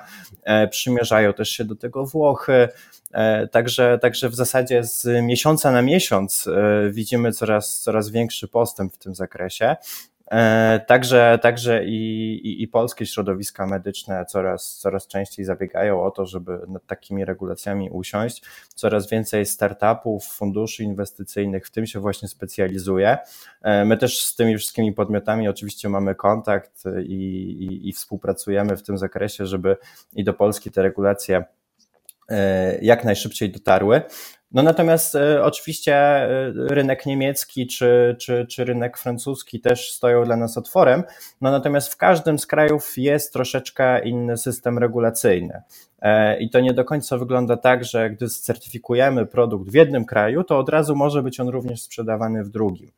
przymierzają 0.71 1.33
też 1.33 1.51
się 1.51 1.65
do 1.65 1.77
tego 1.77 2.07
Włochy. 2.07 2.69
Także, 3.51 3.99
także 4.03 4.29
w 4.29 4.35
zasadzie 4.35 4.85
z 4.85 5.23
miesiąca 5.23 5.71
na 5.71 5.83
miesiąc 5.83 6.49
widzimy 6.91 7.33
coraz, 7.33 7.81
coraz 7.81 8.11
większy 8.11 8.49
postęp 8.49 8.90
w 8.91 8.99
tym 8.99 9.15
zakresie. 9.15 9.77
E, 10.31 10.81
także, 10.87 11.39
także 11.43 11.85
i, 11.85 12.33
i, 12.33 12.63
i, 12.63 12.69
polskie 12.69 13.07
środowiska 13.07 13.67
medyczne 13.67 14.25
coraz, 14.25 14.79
coraz 14.79 15.07
częściej 15.07 15.45
zabiegają 15.45 16.03
o 16.03 16.11
to, 16.11 16.27
żeby 16.27 16.61
nad 16.69 16.87
takimi 16.87 17.25
regulacjami 17.25 17.91
usiąść. 17.91 18.43
Coraz 18.75 19.11
więcej 19.11 19.47
startupów, 19.47 20.25
funduszy 20.25 20.85
inwestycyjnych 20.85 21.67
w 21.67 21.71
tym 21.71 21.87
się 21.87 22.01
właśnie 22.01 22.29
specjalizuje. 22.29 23.19
My 23.85 23.97
też 23.97 24.23
z 24.25 24.37
tymi 24.37 24.59
wszystkimi 24.59 24.93
podmiotami 24.93 25.49
oczywiście 25.49 25.89
mamy 25.89 26.15
kontakt 26.15 26.85
i, 27.05 27.13
i, 27.13 27.89
i 27.89 27.93
współpracujemy 27.93 28.77
w 28.77 28.83
tym 28.83 28.99
zakresie, 28.99 29.47
żeby 29.47 29.77
i 30.13 30.25
do 30.25 30.35
Polski 30.35 30.71
te 30.71 30.83
regulacje 30.83 31.45
E, 32.31 32.79
jak 32.83 33.05
najszybciej 33.05 33.51
dotarły. 33.51 34.03
No 34.53 34.63
natomiast 34.63 35.15
e, 35.15 35.45
oczywiście 35.45 35.95
e, 35.95 36.53
rynek 36.55 37.07
niemiecki 37.07 37.67
czy, 37.67 38.17
czy, 38.21 38.47
czy 38.47 38.65
rynek 38.65 38.99
francuski 38.99 39.61
też 39.61 39.93
stoją 39.93 40.25
dla 40.25 40.37
nas 40.37 40.59
otworem, 40.59 41.03
no 41.41 41.51
natomiast 41.51 41.93
w 41.93 41.97
każdym 41.97 42.39
z 42.39 42.47
krajów 42.47 42.93
jest 42.99 43.33
troszeczkę 43.33 44.05
inny 44.05 44.37
system 44.37 44.79
regulacyjny. 44.79 45.63
I 46.41 46.51
to 46.51 46.61
nie 46.61 46.75
do 46.75 46.85
końca 46.85 47.19
wygląda 47.19 47.57
tak, 47.57 47.85
że 47.85 48.11
gdy 48.11 48.29
certyfikujemy 48.29 49.27
produkt 49.27 49.71
w 49.71 49.75
jednym 49.75 50.05
kraju, 50.05 50.45
to 50.45 50.59
od 50.59 50.69
razu 50.69 50.97
może 50.97 51.23
być 51.23 51.41
on 51.41 51.49
również 51.49 51.83
sprzedawany 51.83 52.45
w 52.45 52.49
drugim. 52.49 52.91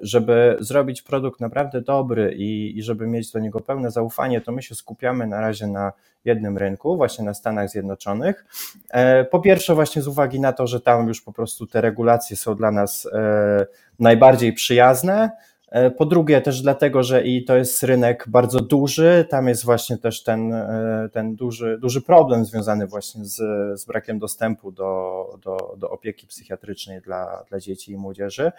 Żeby 0.00 0.56
zrobić 0.60 1.02
produkt 1.02 1.40
naprawdę 1.40 1.80
dobry 1.80 2.34
i, 2.36 2.78
i 2.78 2.82
żeby 2.82 3.06
mieć 3.06 3.32
do 3.32 3.38
niego 3.38 3.60
pełne 3.60 3.90
zaufanie, 3.90 4.40
to 4.40 4.52
my 4.52 4.62
się 4.62 4.74
skupiamy 4.74 5.26
na 5.26 5.40
razie 5.40 5.66
na 5.66 5.92
jednym 6.24 6.58
rynku, 6.58 6.96
właśnie 6.96 7.24
na 7.24 7.34
Stanach 7.34 7.70
Zjednoczonych. 7.70 8.44
E, 8.90 9.24
po 9.24 9.40
pierwsze, 9.40 9.74
właśnie 9.74 10.02
z 10.02 10.08
uwagi 10.08 10.29
na 10.38 10.52
to, 10.52 10.66
że 10.66 10.80
tam 10.80 11.08
już 11.08 11.20
po 11.20 11.32
prostu 11.32 11.66
te 11.66 11.80
regulacje 11.80 12.36
są 12.36 12.54
dla 12.54 12.70
nas 12.70 13.06
e, 13.12 13.66
najbardziej 13.98 14.52
przyjazne. 14.52 15.30
E, 15.70 15.90
po 15.90 16.06
drugie, 16.06 16.40
też 16.40 16.62
dlatego, 16.62 17.02
że 17.02 17.24
i 17.24 17.44
to 17.44 17.56
jest 17.56 17.82
rynek 17.82 18.24
bardzo 18.28 18.60
duży, 18.60 19.26
tam 19.30 19.48
jest 19.48 19.64
właśnie 19.64 19.98
też 19.98 20.22
ten, 20.22 20.52
e, 20.52 21.08
ten 21.12 21.36
duży, 21.36 21.78
duży 21.80 22.02
problem 22.02 22.44
związany 22.44 22.86
właśnie 22.86 23.24
z, 23.24 23.36
z 23.80 23.84
brakiem 23.84 24.18
dostępu 24.18 24.72
do, 24.72 25.24
do, 25.42 25.74
do 25.78 25.90
opieki 25.90 26.26
psychiatrycznej 26.26 27.00
dla, 27.00 27.44
dla 27.48 27.60
dzieci 27.60 27.92
i 27.92 27.96
młodzieży, 27.96 28.52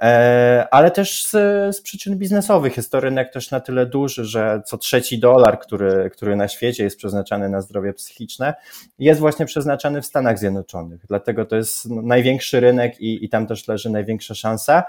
e, 0.00 0.68
ale 0.70 0.90
też 0.90 1.26
z, 1.26 1.30
z 1.76 1.80
przyczyn 1.80 2.18
biznesowych. 2.18 2.76
Jest 2.76 2.92
to 2.92 3.00
rynek 3.00 3.32
też 3.32 3.50
na 3.50 3.60
tyle 3.60 3.86
duży, 3.86 4.24
że 4.24 4.62
co 4.66 4.78
trzeci 4.78 5.18
dolar, 5.18 5.60
który, 5.60 6.10
który 6.10 6.36
na 6.36 6.48
świecie 6.48 6.84
jest 6.84 6.96
przeznaczany 6.96 7.48
na 7.48 7.60
zdrowie 7.60 7.92
psychiczne, 7.92 8.54
jest 8.98 9.20
właśnie 9.20 9.46
przeznaczany 9.46 10.02
w 10.02 10.06
Stanach 10.06 10.38
Zjednoczonych. 10.38 11.00
Dlatego 11.08 11.44
to 11.44 11.56
jest 11.56 11.90
największy 11.90 12.60
rynek 12.60 13.00
i, 13.00 13.24
i 13.24 13.28
tam 13.28 13.46
też 13.46 13.68
leży 13.68 13.90
największa 13.90 14.34
szansa 14.34 14.84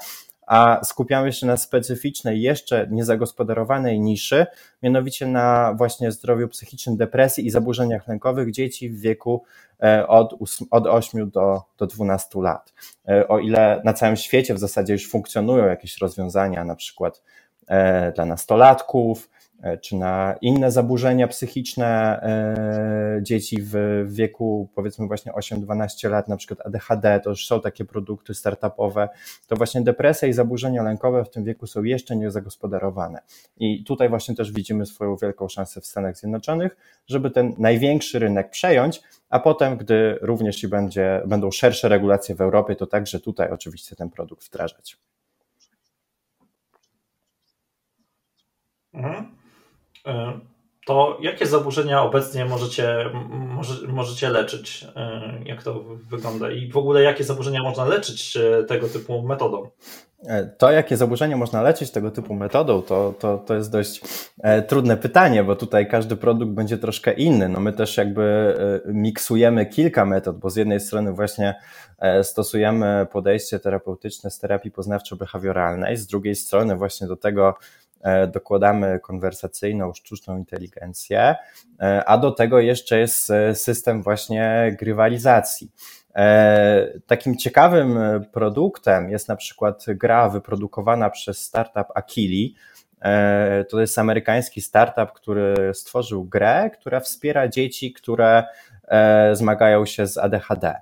a 0.48 0.80
skupiamy 0.84 1.34
się 1.34 1.46
na 1.46 1.58
specyficznej, 1.58 2.42
jeszcze 2.42 2.88
niezagospodarowanej 2.92 4.00
niszy, 4.00 4.46
mianowicie 4.84 5.27
na 5.27 5.74
właśnie 5.74 6.12
zdrowiu 6.12 6.48
psychicznym, 6.48 6.98
depresji 6.98 7.46
i 7.46 7.50
zaburzeniach 7.50 8.08
lękowych 8.08 8.51
dzieci 8.51 8.89
w 8.89 9.00
wieku 9.00 9.44
e, 9.84 10.08
od, 10.08 10.36
od 10.72 10.88
8 10.88 11.30
do, 11.30 11.62
do 11.77 11.88
12 11.88 12.42
lat. 12.42 12.74
E, 13.08 13.27
o 13.27 13.39
ile 13.39 13.82
na 13.86 13.94
całym 13.94 14.16
świecie 14.16 14.54
w 14.54 14.60
zasadzie 14.60 14.94
już 14.94 15.10
funkcjonują 15.10 15.66
jakieś 15.66 15.98
rozwiązania, 15.98 16.63
na 16.63 16.75
przykład 16.75 17.24
e, 17.68 18.12
dla 18.12 18.25
nastolatków, 18.25 19.30
czy 19.82 19.96
na 19.96 20.36
inne 20.42 20.72
zaburzenia 20.72 21.28
psychiczne 21.28 22.20
e, 22.22 23.24
dzieci 23.24 23.58
w 23.62 24.04
wieku 24.08 24.70
powiedzmy 24.76 25.08
właśnie 25.08 25.32
8-12 25.32 26.10
lat, 26.10 26.28
na 26.28 26.38
przykład 26.38 26.66
ADHD, 26.66 27.20
to 27.24 27.30
już 27.30 27.48
są 27.48 27.62
takie 27.62 27.86
produkty 27.86 28.34
startupowe, 28.34 29.10
to 29.48 29.56
właśnie 29.56 29.82
depresja 29.82 30.28
i 30.28 30.34
zaburzenia 30.34 30.84
lękowe 30.84 31.26
w 31.26 31.30
tym 31.30 31.44
wieku 31.44 31.68
są 31.68 31.84
jeszcze 31.84 32.16
niezagospodarowane. 32.16 33.22
I 33.58 33.84
tutaj 33.84 34.10
właśnie 34.10 34.36
też 34.36 34.52
widzimy 34.52 34.86
swoją 34.86 35.16
wielką 35.16 35.48
szansę 35.50 35.82
w 35.82 35.86
Stanach 35.86 36.18
Zjednoczonych, 36.18 36.78
żeby 37.08 37.32
ten 37.32 37.54
największy 37.58 38.20
rynek 38.20 38.50
przejąć, 38.50 39.02
a 39.30 39.40
potem, 39.40 39.78
gdy 39.78 40.18
również 40.22 40.64
i 40.64 40.68
będzie, 40.68 41.22
będą 41.26 41.52
szersze 41.52 41.90
regulacje 41.90 42.36
w 42.36 42.42
Europie, 42.42 42.76
to 42.76 42.88
także 42.88 43.20
tutaj 43.20 43.50
oczywiście 43.52 43.96
ten 43.96 44.10
produkt 44.10 44.48
wdrażać. 44.48 44.98
Mhm. 48.94 49.37
E, 50.08 50.40
to 50.86 51.18
jakie 51.22 51.46
zaburzenia 51.46 52.04
obecnie 52.04 52.46
możecie, 52.46 53.06
może, 53.30 53.88
możecie 53.88 54.30
leczyć? 54.30 54.88
E, 54.96 55.22
jak 55.46 55.64
to 55.64 55.84
wygląda? 56.10 56.52
I 56.52 56.72
w 56.72 56.78
ogóle 56.78 57.04
jakie 57.04 57.24
zaburzenia 57.24 57.64
można 57.64 57.86
leczyć 57.86 58.38
e, 58.38 58.64
tego 58.64 58.88
typu 58.88 59.22
metodą? 59.22 59.70
To, 60.58 60.72
jakie 60.72 60.98
zaburzenia 60.98 61.38
można 61.38 61.62
leczyć 61.62 61.92
tego 61.92 62.12
typu 62.12 62.34
metodą, 62.34 62.82
to, 62.82 63.14
to, 63.20 63.38
to 63.38 63.56
jest 63.56 63.72
dość 63.72 64.02
trudne 64.68 64.98
pytanie, 64.98 65.44
bo 65.44 65.56
tutaj 65.56 65.88
każdy 65.88 66.16
produkt 66.16 66.52
będzie 66.52 66.78
troszkę 66.78 67.14
inny. 67.14 67.50
No 67.50 67.60
my 67.60 67.74
też 67.74 67.98
jakby 67.98 68.56
miksujemy 68.86 69.66
kilka 69.66 70.06
metod, 70.06 70.38
bo 70.38 70.50
z 70.50 70.56
jednej 70.56 70.80
strony 70.80 71.14
właśnie 71.14 71.56
stosujemy 72.24 73.08
podejście 73.12 73.60
terapeutyczne 73.60 74.32
z 74.32 74.40
terapii 74.40 74.72
poznawczo-behawioralnej, 74.72 75.96
z 75.96 76.08
drugiej 76.08 76.36
strony 76.36 76.76
właśnie 76.76 77.08
do 77.08 77.16
tego 77.16 77.58
dokładamy 78.34 79.00
konwersacyjną, 79.00 79.94
sztuczną 79.94 80.38
inteligencję, 80.38 81.36
e, 81.82 82.06
a 82.06 82.18
do 82.18 82.32
tego 82.32 82.60
jeszcze 82.60 83.00
jest 83.00 83.30
e, 83.30 83.56
system 83.56 84.04
właśnie 84.04 84.76
grywalizacji. 84.80 85.72
Takim 87.08 87.38
ciekawym 87.38 88.00
produktem 88.32 89.10
jest 89.10 89.28
na 89.28 89.36
przykład 89.36 89.86
gra 89.88 90.30
wyprodukowana 90.30 91.10
przez 91.10 91.40
startup 91.40 91.88
Akili. 91.96 92.56
To 93.70 93.82
jest 93.82 94.00
amerykański 94.00 94.62
startup, 94.62 95.12
który 95.12 95.72
stworzył 95.74 96.26
grę, 96.26 96.70
która 96.70 97.00
wspiera 97.00 97.48
dzieci, 97.48 97.94
które 97.94 98.44
E, 98.44 98.46
zmagają 99.34 99.86
się 99.86 100.08
z 100.08 100.17
ADHD. 100.17 100.74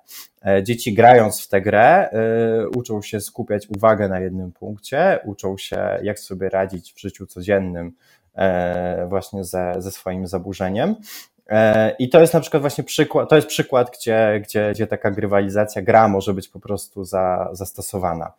E, 0.45 0.63
dzieci 0.63 0.93
grając 0.93 1.41
w 1.41 1.47
tę 1.47 1.61
grę 1.61 2.09
e, 2.09 2.69
uczą 2.69 3.01
się 3.01 3.21
skupiać 3.21 3.67
uwagę 3.77 4.09
na 4.09 4.19
jednym 4.19 4.51
punkcie, 4.51 5.19
uczą 5.23 5.57
się 5.57 5.99
jak 6.03 6.19
sobie 6.19 6.49
radzić 6.49 6.93
w 6.93 6.99
życiu 6.99 7.25
codziennym 7.27 7.91
właśnie 9.07 9.43
ze, 9.43 9.73
ze 9.77 9.91
swoim 9.91 10.27
zaburzeniem. 10.27 10.95
I 11.99 12.09
to 12.09 12.21
jest 12.21 12.33
na 12.33 12.39
przykład 12.39 12.61
właśnie 12.61 12.83
przykład, 12.83 13.29
to 13.29 13.35
jest 13.35 13.47
przykład, 13.47 13.97
gdzie, 13.97 14.41
gdzie, 14.43 14.71
gdzie 14.73 14.87
taka 14.87 15.11
grywalizacja, 15.11 15.81
gra 15.81 16.07
może 16.07 16.33
być 16.33 16.47
po 16.47 16.59
prostu 16.59 17.03
za, 17.03 17.49
zastosowana. 17.51 18.31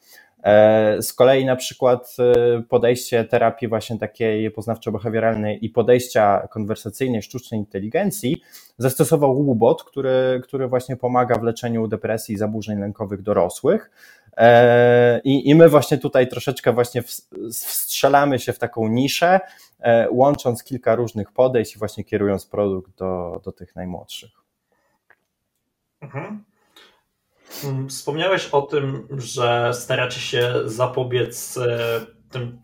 E, 0.43 1.02
z 1.02 1.12
kolei 1.12 1.45
na 1.45 1.57
przykład 1.57 2.16
e, 2.19 2.62
podejście 2.62 3.25
terapii 3.25 3.69
właśnie 3.69 3.99
takiej 3.99 4.50
poznawczo-behawioralnej 4.50 5.59
i 5.61 5.71
podejścia 5.71 6.49
konwersacyjnej 6.50 7.23
sztucznej 7.23 7.61
inteligencji 7.61 8.43
zastosował 8.78 9.33
Łubot, 9.33 9.85
który, 9.85 10.40
który 10.45 10.69
właśnie 10.69 10.97
pomaga 10.97 11.38
w 11.38 11.43
leczeniu 11.43 11.88
depresji 11.88 12.35
i 12.35 12.38
zaburzeń 12.38 12.78
lękowych 12.78 13.23
dorosłych. 13.23 13.90
E, 14.37 15.21
I, 15.25 15.50
I 15.50 15.55
my 15.55 15.69
właśnie 15.69 15.99
tutaj 15.99 16.28
troszeczkę 16.28 16.73
właśnie 16.73 17.02
wstrzelamy 17.52 18.38
się 18.38 18.52
w 18.52 18.59
taką 18.59 18.88
niszę, 18.88 19.40
łącząc 20.11 20.64
kilka 20.64 20.95
różnych 20.95 21.33
podejść 21.33 21.76
i 21.76 21.78
właśnie 21.78 22.05
kierując 22.05 22.47
produkt 22.47 22.99
do, 22.99 23.40
do 23.45 23.52
tych 23.52 23.76
najmłodszych. 23.76 24.31
Mhm. 26.00 26.45
Mm, 27.65 27.89
wspomniałeś 27.89 28.49
o 28.53 28.63
tym, 28.63 29.09
że 29.19 29.75
staracie 29.75 30.21
się 30.21 30.53
zapobiec 30.65 31.57
e, 31.57 32.01
tym 32.31 32.61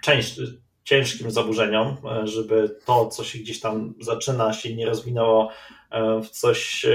ciężkim 0.84 1.30
zaburzeniom, 1.30 1.96
e, 2.04 2.26
żeby 2.26 2.76
to, 2.86 3.06
co 3.06 3.24
się 3.24 3.38
gdzieś 3.38 3.60
tam 3.60 3.94
zaczyna, 4.00 4.52
się 4.52 4.74
nie 4.74 4.86
rozwinęło 4.86 5.50
e, 5.90 6.20
w 6.22 6.30
coś 6.30 6.86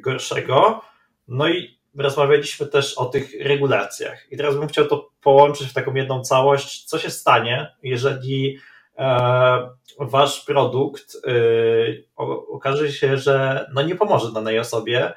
gorszego. 0.00 0.80
No 1.28 1.48
i 1.48 1.78
rozmawialiśmy 1.98 2.66
też 2.66 2.94
o 2.94 3.04
tych 3.04 3.30
regulacjach. 3.40 4.32
I 4.32 4.36
teraz 4.36 4.56
bym 4.56 4.68
chciał 4.68 4.86
to 4.86 5.10
połączyć 5.20 5.68
w 5.68 5.72
taką 5.72 5.94
jedną 5.94 6.20
całość. 6.20 6.84
Co 6.84 6.98
się 6.98 7.10
stanie, 7.10 7.74
jeżeli 7.82 8.58
wasz 9.98 10.44
produkt 10.44 11.16
okaże 12.48 12.92
się, 12.92 13.16
że 13.16 13.66
no 13.74 13.82
nie 13.82 13.94
pomoże 13.94 14.32
danej 14.32 14.58
osobie 14.58 15.12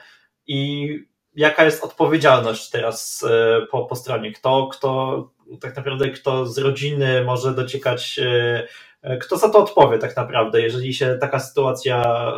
i 0.48 1.11
jaka 1.36 1.66
jest 1.66 1.84
odpowiedzialność 1.84 2.70
teraz 2.70 3.26
e, 3.30 3.62
po, 3.72 3.86
po 3.86 3.96
stronie? 3.96 4.32
Kto, 4.32 4.70
kto 4.72 5.30
tak 5.62 5.76
naprawdę, 5.76 6.10
kto 6.10 6.46
z 6.46 6.58
rodziny 6.58 7.24
może 7.24 7.54
dociekać, 7.54 8.20
e, 8.20 8.68
e, 9.02 9.18
kto 9.18 9.38
za 9.38 9.50
to 9.50 9.60
odpowie 9.60 9.98
tak 9.98 10.18
naprawdę, 10.18 10.62
jeżeli 10.62 10.94
się 10.94 11.18
taka 11.22 11.40
sytuacja 11.40 12.32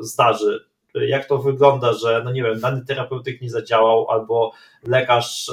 zdarzy? 0.00 0.64
Jak 0.94 1.26
to 1.26 1.38
wygląda, 1.38 1.92
że, 1.92 2.22
no 2.24 2.32
nie 2.32 2.42
wiem, 2.42 2.60
dany 2.60 2.84
terapeutyk 2.84 3.40
nie 3.40 3.50
zadziałał, 3.50 4.10
albo 4.10 4.52
lekarz, 4.86 5.50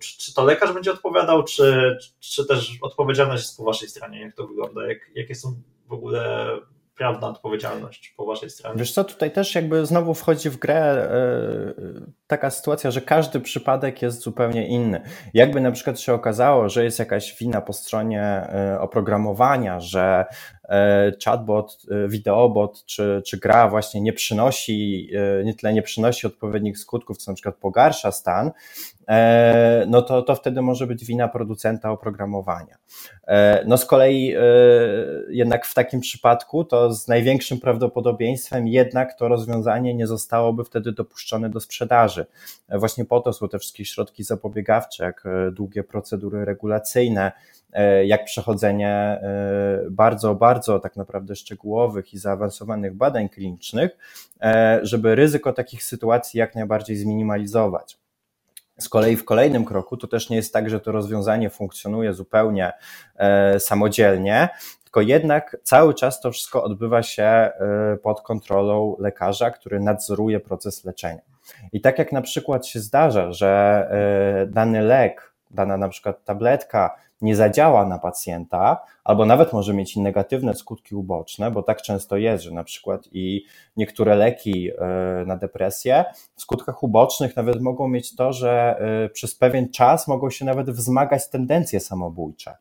czy, 0.00 0.18
czy 0.18 0.34
to 0.34 0.44
lekarz 0.44 0.72
będzie 0.72 0.92
odpowiadał, 0.92 1.44
czy, 1.44 1.98
czy 2.20 2.46
też 2.46 2.72
odpowiedzialność 2.82 3.42
jest 3.42 3.56
po 3.56 3.64
waszej 3.64 3.88
stronie? 3.88 4.20
Jak 4.20 4.34
to 4.34 4.46
wygląda? 4.46 4.86
Jak, 4.88 4.98
jakie 5.14 5.34
są 5.34 5.54
w 5.88 5.92
ogóle 5.92 6.48
prawna 6.96 7.28
odpowiedzialność 7.28 8.14
po 8.16 8.26
waszej 8.26 8.50
stronie. 8.50 8.78
Wiesz 8.78 8.92
co, 8.92 9.04
tutaj 9.04 9.30
też 9.30 9.54
jakby 9.54 9.86
znowu 9.86 10.14
wchodzi 10.14 10.50
w 10.50 10.56
grę 10.56 10.76
e, 10.76 11.74
taka 12.26 12.50
sytuacja, 12.50 12.90
że 12.90 13.00
każdy 13.00 13.40
przypadek 13.40 14.02
jest 14.02 14.20
zupełnie 14.20 14.68
inny. 14.68 15.00
Jakby 15.34 15.60
na 15.60 15.72
przykład 15.72 16.00
się 16.00 16.14
okazało, 16.14 16.68
że 16.68 16.84
jest 16.84 16.98
jakaś 16.98 17.36
wina 17.38 17.60
po 17.60 17.72
stronie 17.72 18.22
e, 18.22 18.80
oprogramowania, 18.80 19.80
że 19.80 20.24
chatbot, 21.24 21.82
wideobot 22.08 22.84
czy, 22.84 23.22
czy 23.26 23.38
gra 23.38 23.68
właśnie 23.68 24.00
nie 24.00 24.12
przynosi, 24.12 25.10
nie 25.44 25.54
tyle 25.54 25.72
nie 25.72 25.82
przynosi 25.82 26.26
odpowiednich 26.26 26.78
skutków, 26.78 27.18
co 27.18 27.30
na 27.30 27.34
przykład 27.34 27.56
pogarsza 27.56 28.12
stan, 28.12 28.50
E, 29.08 29.84
no 29.88 30.02
to, 30.02 30.22
to 30.22 30.34
wtedy 30.34 30.62
może 30.62 30.86
być 30.86 31.04
wina 31.04 31.28
producenta 31.28 31.90
oprogramowania. 31.90 32.76
E, 33.26 33.64
no 33.66 33.78
z 33.78 33.86
kolei 33.86 34.34
e, 34.36 34.40
jednak 35.28 35.66
w 35.66 35.74
takim 35.74 36.00
przypadku 36.00 36.64
to 36.64 36.94
z 36.94 37.08
największym 37.08 37.60
prawdopodobieństwem 37.60 38.68
jednak 38.68 39.18
to 39.18 39.28
rozwiązanie 39.28 39.94
nie 39.94 40.06
zostałoby 40.06 40.64
wtedy 40.64 40.92
dopuszczone 40.92 41.50
do 41.50 41.60
sprzedaży. 41.60 42.26
Właśnie 42.68 43.04
po 43.04 43.20
to 43.20 43.32
są 43.32 43.48
te 43.48 43.58
wszystkie 43.58 43.84
środki 43.84 44.24
zapobiegawcze, 44.24 45.04
jak 45.04 45.24
długie 45.52 45.84
procedury 45.84 46.44
regulacyjne, 46.44 47.32
jak 48.04 48.24
przechodzenie 48.24 49.20
bardzo, 49.90 50.34
bardzo 50.34 50.53
tak 50.82 50.96
naprawdę 50.96 51.36
szczegółowych 51.36 52.14
i 52.14 52.18
zaawansowanych 52.18 52.94
badań 52.94 53.28
klinicznych, 53.28 53.96
żeby 54.82 55.14
ryzyko 55.14 55.52
takich 55.52 55.84
sytuacji 55.84 56.38
jak 56.38 56.54
najbardziej 56.54 56.96
zminimalizować. 56.96 57.98
Z 58.78 58.88
kolei 58.88 59.16
w 59.16 59.24
kolejnym 59.24 59.64
kroku 59.64 59.96
to 59.96 60.06
też 60.06 60.30
nie 60.30 60.36
jest 60.36 60.52
tak, 60.52 60.70
że 60.70 60.80
to 60.80 60.92
rozwiązanie 60.92 61.50
funkcjonuje 61.50 62.14
zupełnie 62.14 62.72
e, 63.16 63.60
samodzielnie, 63.60 64.48
tylko 64.84 65.00
jednak 65.00 65.56
cały 65.62 65.94
czas 65.94 66.20
to 66.20 66.30
wszystko 66.30 66.64
odbywa 66.64 67.02
się 67.02 67.22
e, 67.22 67.52
pod 68.02 68.20
kontrolą 68.20 68.96
lekarza, 68.98 69.50
który 69.50 69.80
nadzoruje 69.80 70.40
proces 70.40 70.84
leczenia. 70.84 71.22
I 71.72 71.80
tak 71.80 71.98
jak 71.98 72.12
na 72.12 72.22
przykład 72.22 72.66
się 72.66 72.80
zdarza, 72.80 73.32
że 73.32 73.48
e, 74.42 74.46
dany 74.46 74.82
lek, 74.82 75.33
dana 75.54 75.76
na 75.76 75.88
przykład 75.88 76.24
tabletka 76.24 76.96
nie 77.20 77.36
zadziała 77.36 77.86
na 77.86 77.98
pacjenta, 77.98 78.80
albo 79.04 79.26
nawet 79.26 79.52
może 79.52 79.74
mieć 79.74 79.96
negatywne 79.96 80.54
skutki 80.54 80.94
uboczne, 80.94 81.50
bo 81.50 81.62
tak 81.62 81.82
często 81.82 82.16
jest, 82.16 82.44
że 82.44 82.50
na 82.50 82.64
przykład 82.64 83.08
i 83.12 83.44
niektóre 83.76 84.14
leki 84.14 84.70
e, 84.70 85.24
na 85.26 85.36
depresję 85.36 86.04
w 86.36 86.42
skutkach 86.42 86.82
ubocznych 86.82 87.36
nawet 87.36 87.60
mogą 87.60 87.88
mieć 87.88 88.16
to, 88.16 88.32
że 88.32 88.76
e, 89.04 89.08
przez 89.08 89.34
pewien 89.34 89.70
czas 89.70 90.08
mogą 90.08 90.30
się 90.30 90.44
nawet 90.44 90.70
wzmagać 90.70 91.30
tendencje 91.30 91.80
samobójcze. 91.80 92.56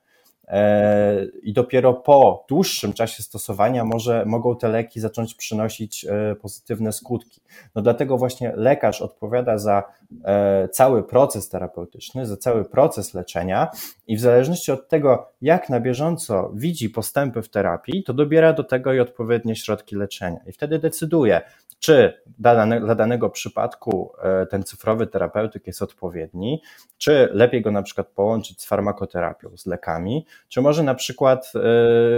E, 0.48 1.26
i 1.26 1.54
dopiero 1.54 1.94
po 1.94 2.46
dłuższym 2.50 2.94
czasie 2.94 3.24
stosowania 3.24 3.86
może, 3.86 4.26
mogą 4.26 4.56
te 4.56 4.68
leki 4.68 5.00
zacząć 5.00 5.36
przynosić 5.36 6.06
e, 6.06 6.36
pozytywne 6.36 6.92
skutki. 6.92 7.42
No 7.76 7.82
dlatego 7.82 8.18
właśnie 8.18 8.54
lekarz 8.56 9.02
odpowiada 9.02 9.58
za 9.58 9.84
e, 10.26 10.68
cały 10.70 11.04
proces 11.04 11.50
terapeutyczny, 11.50 12.26
za 12.26 12.38
cały 12.38 12.66
proces 12.66 13.14
leczenia 13.14 13.68
i 14.08 14.18
w 14.18 14.20
zależności 14.20 14.72
od 14.72 14.88
tego, 14.88 15.28
jak 15.44 15.70
na 15.70 15.80
bieżąco 15.80 16.52
widzi 16.56 16.90
postępy 16.90 17.42
w 17.42 17.50
terapii, 17.50 18.04
to 18.04 18.14
dobiera 18.14 18.54
do 18.54 18.64
tego 18.64 18.94
i 18.94 19.00
odpowiednie 19.00 19.56
środki 19.56 19.96
leczenia. 19.96 20.40
I 20.48 20.52
wtedy 20.52 20.80
decyduje, 20.80 21.42
czy 21.80 22.22
dla, 22.40 22.96
danego 22.96 23.30
przypadku 23.30 24.12
e, 24.24 24.46
ten 24.46 24.64
cyfrowy 24.64 25.08
terapeutyk 25.08 25.68
jest 25.68 25.82
odpowiedni, 25.82 26.62
czy 26.98 27.30
lepiej 27.32 27.62
go 27.62 27.72
na 27.72 27.84
przykład 27.84 28.08
połączyć 28.08 28.62
z 28.62 28.66
farmakoterapią, 28.66 29.58
z 29.58 29.66
lekami, 29.66 30.26
czy 30.50 30.62
może 30.62 30.84
na 30.84 30.96
przykład 30.96 31.52
e, 31.56 31.60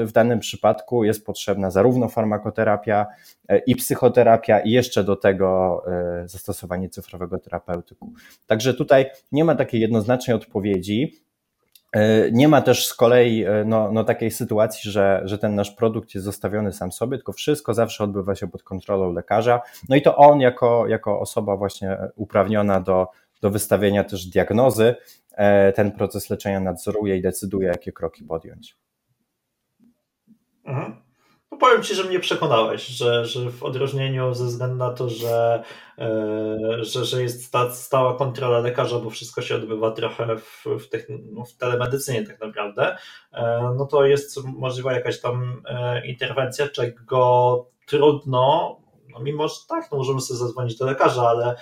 w 0.06 0.12
danym 0.14 0.40
przypadku 0.40 1.04
jest 1.04 1.26
potrzebna 1.26 1.72
zarówno 1.72 2.10
farmakoterapia 2.10 3.06
e, 3.50 3.58
i 3.58 3.76
psychoterapia, 3.76 4.60
i 4.60 4.72
jeszcze 4.72 5.04
do 5.04 5.16
tego 5.16 5.84
zastosowanie 6.26 6.90
cyfrowego 6.90 7.38
terapeutyku. 7.38 8.14
Także 8.48 8.74
tutaj 8.74 9.06
nie 9.32 9.44
ma 9.46 9.56
takiej 9.56 9.82
jednoznacznej 9.82 10.36
odpowiedzi. 10.36 11.25
E, 11.96 12.32
nie 12.32 12.48
ma 12.48 12.62
też 12.62 12.88
z 12.88 12.94
kolei 12.94 13.44
e, 13.44 13.64
no, 13.66 13.92
no 13.92 14.04
takiej 14.04 14.32
sytuacji, 14.32 14.92
że, 14.92 15.22
że 15.26 15.38
ten 15.38 15.56
nasz 15.56 15.72
produkt 15.72 16.16
jest 16.16 16.26
zostawiony 16.26 16.74
sam 16.74 16.92
sobie, 16.92 17.18
tylko 17.18 17.34
wszystko 17.34 17.74
zawsze 17.74 18.04
odbywa 18.04 18.36
się 18.36 18.48
pod 18.48 18.64
kontrolą 18.64 19.14
lekarza. 19.14 19.62
No 19.90 19.96
i 19.96 20.02
to 20.02 20.18
on, 20.18 20.40
jako, 20.40 20.88
jako 20.88 21.20
osoba 21.20 21.58
właśnie 21.58 21.98
uprawniona 22.16 22.80
do, 22.80 23.08
do 23.42 23.50
wystawienia 23.50 24.04
też 24.04 24.26
diagnozy, 24.26 24.96
e, 25.32 25.74
ten 25.74 25.92
proces 25.92 26.30
leczenia 26.30 26.60
nadzoruje 26.60 27.18
i 27.18 27.22
decyduje, 27.22 27.68
jakie 27.68 27.92
kroki 27.92 28.24
podjąć. 28.24 28.78
Mhm. 30.66 31.05
No 31.52 31.58
powiem 31.58 31.84
Ci, 31.84 31.96
że 31.96 32.04
mnie 32.04 32.20
przekonałeś, 32.20 32.88
że, 32.88 33.26
że 33.26 33.52
w 33.52 33.64
odróżnieniu 33.64 34.34
ze 34.34 34.46
względu 34.46 34.76
na 34.76 34.94
to, 34.94 35.10
że, 35.10 35.64
e, 35.98 36.84
że, 36.84 37.06
że 37.06 37.22
jest 37.22 37.52
ta 37.52 37.72
stała 37.72 38.18
kontrola 38.18 38.60
lekarza, 38.60 39.00
bo 39.00 39.10
wszystko 39.10 39.42
się 39.42 39.56
odbywa 39.56 39.92
trochę 39.92 40.38
w, 40.38 40.66
w, 40.66 40.90
no, 41.32 41.46
w 41.46 41.54
telemedycynie 41.54 42.28
tak 42.28 42.42
naprawdę, 42.42 42.98
e, 43.34 43.74
no 43.78 43.86
to 43.86 44.06
jest 44.06 44.44
możliwa 44.46 44.94
jakaś 44.94 45.22
tam 45.22 45.62
e, 45.66 46.08
interwencja, 46.08 46.68
czego 46.70 47.66
trudno 47.86 48.78
no 49.16 49.24
mimo, 49.24 49.48
że 49.48 49.56
tak, 49.70 49.92
no 49.92 49.98
możemy 49.98 50.22
sobie 50.22 50.38
zadzwonić 50.38 50.78
do 50.78 50.86
lekarza, 50.86 51.30
ale 51.30 51.56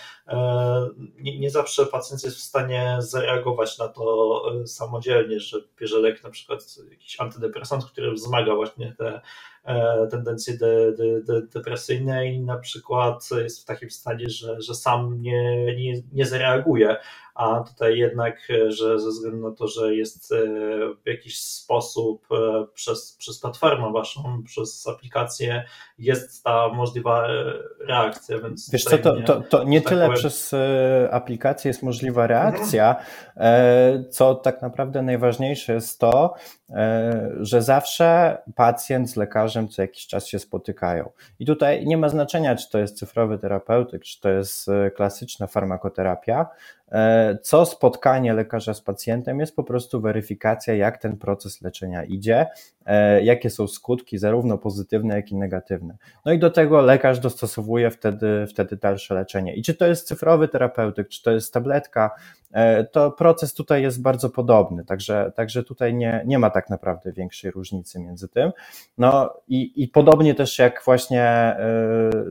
nie, 1.19 1.39
nie, 1.39 1.49
zawsze 1.49 1.85
pacjent 1.85 2.23
jest 2.23 2.37
w 2.37 2.41
stanie 2.41 2.97
zareagować 2.99 3.77
na 3.77 3.87
to 3.87 4.43
samodzielnie, 4.65 5.39
że 5.39 5.57
bierze 5.79 5.99
lek 5.99 6.23
na 6.23 6.29
przykład 6.29 6.59
jakiś 6.89 7.19
antydepresant, 7.19 7.85
który 7.85 8.11
wzmaga 8.11 8.55
właśnie 8.55 8.95
te 8.97 9.21
E, 9.65 10.07
tendencje 10.07 10.57
de, 10.57 10.91
de, 10.91 11.21
de, 11.21 11.41
depresyjne 11.41 12.27
i 12.27 12.39
na 12.39 12.57
przykład 12.57 13.29
jest 13.37 13.61
w 13.61 13.65
takim 13.65 13.91
stanie, 13.91 14.29
że, 14.29 14.61
że 14.61 14.75
sam 14.75 15.21
nie, 15.21 15.75
nie, 15.75 16.01
nie 16.13 16.25
zareaguje, 16.25 16.95
a 17.35 17.59
tutaj 17.59 17.97
jednak, 17.97 18.47
że 18.67 18.99
ze 18.99 19.09
względu 19.09 19.49
na 19.49 19.55
to, 19.55 19.67
że 19.67 19.95
jest 19.95 20.31
e, 20.31 20.37
w 21.03 21.07
jakiś 21.07 21.39
sposób 21.39 22.27
e, 22.31 22.65
przez, 22.73 23.15
przez 23.19 23.39
platformę 23.39 23.91
waszą, 23.91 24.43
przez 24.45 24.87
aplikację 24.87 25.63
jest 25.97 26.43
ta 26.43 26.69
możliwa 26.69 27.27
reakcja, 27.87 28.39
więc... 28.39 28.69
Wiesz 28.71 28.83
co, 28.83 28.97
to, 28.97 29.21
to, 29.21 29.41
to 29.41 29.63
nie 29.63 29.81
tak 29.81 29.89
tyle 29.89 30.05
powiem... 30.05 30.19
przez 30.19 30.53
aplikację 31.11 31.69
jest 31.69 31.83
możliwa 31.83 32.27
reakcja, 32.27 32.95
mhm. 33.35 34.09
co 34.11 34.35
tak 34.35 34.61
naprawdę 34.61 35.01
najważniejsze 35.01 35.73
jest 35.73 35.99
to, 35.99 36.33
że 37.39 37.61
zawsze 37.61 38.37
pacjent 38.55 39.09
z 39.09 39.15
lekarzem 39.15 39.67
co 39.67 39.81
jakiś 39.81 40.07
czas 40.07 40.27
się 40.27 40.39
spotykają. 40.39 41.09
I 41.39 41.45
tutaj 41.45 41.85
nie 41.85 41.97
ma 41.97 42.09
znaczenia, 42.09 42.55
czy 42.55 42.69
to 42.69 42.79
jest 42.79 42.97
cyfrowy 42.97 43.37
terapeutyk, 43.37 44.03
czy 44.03 44.21
to 44.21 44.29
jest 44.29 44.69
klasyczna 44.95 45.47
farmakoterapia. 45.47 46.47
Co 47.41 47.65
spotkanie 47.65 48.33
lekarza 48.33 48.73
z 48.73 48.81
pacjentem 48.81 49.39
jest 49.39 49.55
po 49.55 49.63
prostu 49.63 50.01
weryfikacja, 50.01 50.75
jak 50.75 50.97
ten 50.97 51.17
proces 51.17 51.61
leczenia 51.61 52.03
idzie, 52.03 52.47
jakie 53.23 53.49
są 53.49 53.67
skutki, 53.67 54.17
zarówno 54.17 54.57
pozytywne, 54.57 55.15
jak 55.15 55.31
i 55.31 55.35
negatywne. 55.35 55.97
No 56.25 56.31
i 56.31 56.39
do 56.39 56.49
tego 56.49 56.81
lekarz 56.81 57.19
dostosowuje 57.19 57.91
wtedy, 57.91 58.47
wtedy 58.47 58.77
dalsze 58.77 59.15
leczenie. 59.15 59.55
I 59.55 59.61
czy 59.61 59.73
to 59.73 59.87
jest 59.87 60.07
cyfrowy 60.07 60.47
terapeutyk, 60.47 61.09
czy 61.09 61.23
to 61.23 61.31
jest 61.31 61.53
tabletka, 61.53 62.11
e, 62.51 62.83
to 62.83 63.11
proces 63.11 63.53
tutaj 63.53 63.81
jest 63.81 64.01
bardzo 64.01 64.29
podobny, 64.29 64.85
także, 64.85 65.31
także 65.35 65.63
tutaj 65.63 65.93
nie, 65.93 66.23
nie 66.25 66.39
ma 66.39 66.49
tak 66.49 66.69
naprawdę 66.69 67.11
większej 67.11 67.51
różnicy 67.51 67.99
między 67.99 68.27
tym. 68.27 68.51
No 68.97 69.33
i, 69.47 69.83
i 69.83 69.87
podobnie 69.87 70.35
też 70.35 70.59
jak 70.59 70.81
właśnie 70.85 71.23
e, 71.23 71.57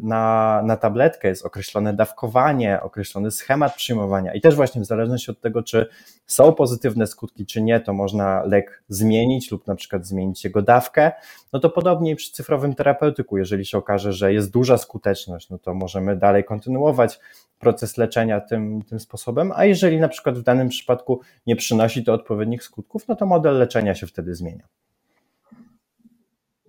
na, 0.02 0.62
na 0.64 0.76
tabletkę 0.76 1.28
jest 1.28 1.46
określone 1.46 1.94
dawkowanie, 1.94 2.80
określony 2.82 3.30
schemat 3.30 3.74
przyjmowania 3.74 4.34
i 4.34 4.40
też 4.40 4.54
właśnie 4.54 4.80
w 4.80 4.86
zależności 4.86 5.30
od 5.30 5.40
tego, 5.40 5.62
czy 5.62 5.86
są 6.26 6.52
pozytywne 6.52 7.06
skutki, 7.06 7.46
czy 7.46 7.62
nie, 7.62 7.80
to 7.80 7.92
można 7.92 8.42
lek 8.44 8.82
zmienić 8.88 9.50
lub 9.50 9.66
na 9.66 9.74
przykład 9.74 10.06
zmienić 10.06 10.41
jego 10.44 10.62
dawkę. 10.62 11.12
No 11.52 11.60
to 11.60 11.70
podobnie 11.70 12.16
przy 12.16 12.32
cyfrowym 12.32 12.74
terapeutyku, 12.74 13.38
jeżeli 13.38 13.66
się 13.66 13.78
okaże, 13.78 14.12
że 14.12 14.32
jest 14.32 14.50
duża 14.50 14.78
skuteczność, 14.78 15.50
no 15.50 15.58
to 15.58 15.74
możemy 15.74 16.16
dalej 16.16 16.44
kontynuować 16.44 17.20
proces 17.58 17.96
leczenia 17.96 18.40
tym, 18.40 18.82
tym 18.82 19.00
sposobem, 19.00 19.52
a 19.56 19.64
jeżeli 19.64 20.00
na 20.00 20.08
przykład 20.08 20.38
w 20.38 20.42
danym 20.42 20.68
przypadku 20.68 21.20
nie 21.46 21.56
przynosi 21.56 22.04
to 22.04 22.12
odpowiednich 22.12 22.64
skutków, 22.64 23.08
no 23.08 23.16
to 23.16 23.26
model 23.26 23.58
leczenia 23.58 23.94
się 23.94 24.06
wtedy 24.06 24.34
zmienia. 24.34 24.68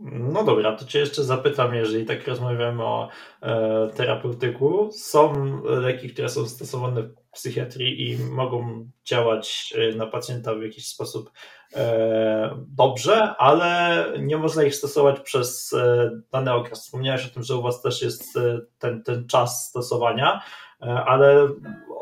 No 0.06 0.44
dobra, 0.44 0.76
to 0.76 0.86
Cię 0.86 1.00
jeszcze 1.00 1.24
zapytam, 1.24 1.76
jeżeli 1.76 2.06
tak 2.06 2.28
rozmawiamy 2.28 2.84
o 2.84 3.10
e, 3.42 3.90
terapeutyku. 3.96 4.90
Są 4.92 5.34
leki, 5.64 6.10
które 6.10 6.30
są 6.30 6.46
stosowane 6.46 7.04
w 7.04 7.16
psychiatrii 7.34 8.12
i 8.12 8.18
mogą 8.18 8.88
działać 9.06 9.74
e, 9.78 9.96
na 9.96 10.08
pacjenta 10.08 10.56
w 10.56 10.62
jakiś 10.62 10.88
sposób 10.88 11.32
e, 11.76 12.64
dobrze, 12.68 13.36
ale 13.38 14.06
nie 14.20 14.38
można 14.38 14.64
ich 14.64 14.76
stosować 14.76 15.20
przez 15.20 15.74
e, 15.74 16.12
dany 16.32 16.54
okres. 16.54 16.82
Wspomniałeś 16.82 17.26
o 17.26 17.34
tym, 17.34 17.44
że 17.44 17.56
u 17.56 17.62
Was 17.62 17.82
też 17.82 18.02
jest 18.02 18.38
e, 18.38 18.60
ten, 18.80 19.04
ten 19.04 19.28
czas 19.28 19.70
stosowania. 19.70 20.42
E, 20.82 20.86
ale 20.86 21.48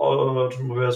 o 0.01 0.49
czym 0.51 0.65
mówię, 0.65 0.89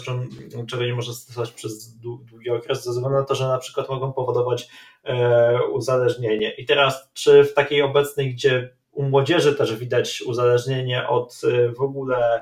czego 0.67 0.85
nie 0.85 0.95
można 0.95 1.13
stosować 1.13 1.51
przez 1.51 1.97
długi 1.97 2.49
okres, 2.49 2.83
ze 2.83 2.91
względu 2.91 3.19
na 3.19 3.25
to, 3.25 3.35
że 3.35 3.47
na 3.47 3.57
przykład 3.57 3.89
mogą 3.89 4.13
powodować 4.13 4.69
e, 5.03 5.59
uzależnienie. 5.71 6.51
I 6.51 6.65
teraz, 6.65 7.09
czy 7.13 7.43
w 7.43 7.53
takiej 7.53 7.81
obecnej, 7.81 8.33
gdzie 8.33 8.69
u 8.91 9.03
młodzieży 9.03 9.55
też 9.55 9.75
widać 9.75 10.21
uzależnienie 10.21 11.07
od 11.07 11.41
e, 11.43 11.69
w 11.69 11.81
ogóle 11.81 12.41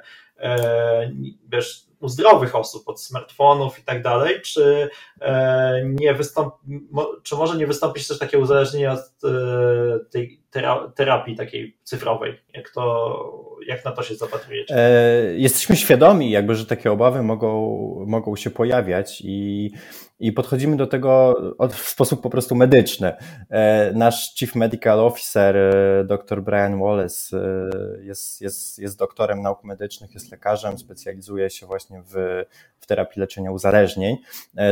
wiesz, 1.52 1.86
u 2.00 2.10
zdrowych 2.10 2.56
osób, 2.56 2.90
od 2.90 3.02
smartfonów 3.02 3.80
i 3.80 3.84
tak 3.84 4.02
dalej, 4.02 4.42
czy 4.42 4.90
nie 5.84 6.14
wystąpi, 6.14 6.58
czy 7.24 7.36
może 7.36 7.58
nie 7.58 7.68
wystąpić 7.68 8.08
też 8.08 8.20
takie 8.20 8.40
uzależnienie 8.40 8.92
od 8.92 9.00
tej 10.10 10.43
terapii 10.96 11.36
takiej 11.36 11.78
cyfrowej? 11.84 12.40
Jak, 12.54 12.70
to, 12.70 13.44
jak 13.68 13.86
na 13.86 13.92
to 13.92 14.04
się 14.04 14.16
zapatrujecie? 14.16 14.76
E, 14.78 15.36
jesteśmy 15.36 15.76
świadomi, 15.76 16.32
jakby, 16.32 16.56
że 16.56 16.66
takie 16.66 16.92
obawy 16.92 17.24
mogą, 17.24 17.80
mogą 18.08 18.36
się 18.36 18.50
pojawiać 18.50 19.22
i, 19.26 19.72
i 20.20 20.32
podchodzimy 20.32 20.78
do 20.78 20.88
tego 20.88 21.36
w 21.70 21.90
sposób 21.90 22.22
po 22.22 22.30
prostu 22.30 22.56
medyczny. 22.56 23.14
E, 23.50 23.92
nasz 23.94 24.36
Chief 24.36 24.56
Medical 24.56 25.00
Officer, 25.00 25.58
e, 25.58 26.04
dr 26.04 26.44
Brian 26.44 26.80
Wallace, 26.80 27.38
jest, 28.02 28.42
jest, 28.42 28.80
jest 28.80 29.00
doktorem 29.00 29.42
nauk 29.42 29.64
medycznych, 29.64 30.14
jest 30.14 30.32
lekarzem, 30.32 30.78
specjalizuje 30.78 31.50
się 31.50 31.66
właśnie 31.66 32.02
w, 32.02 32.44
w 32.80 32.86
terapii 32.86 33.20
leczenia 33.20 33.52
uzależnień. 33.52 34.18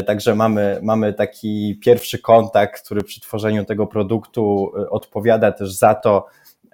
Także 0.06 0.36
mamy, 0.36 0.80
mamy 0.82 1.14
taki 1.14 1.80
pierwszy 1.84 2.20
kontakt, 2.20 2.86
który 2.86 3.02
przy 3.02 3.22
tworzeniu 3.22 3.66
tego 3.66 3.88
produktu 3.88 4.72
odpowiada 4.90 5.52
też 5.52 5.71
za 5.72 5.96
to, 5.96 6.26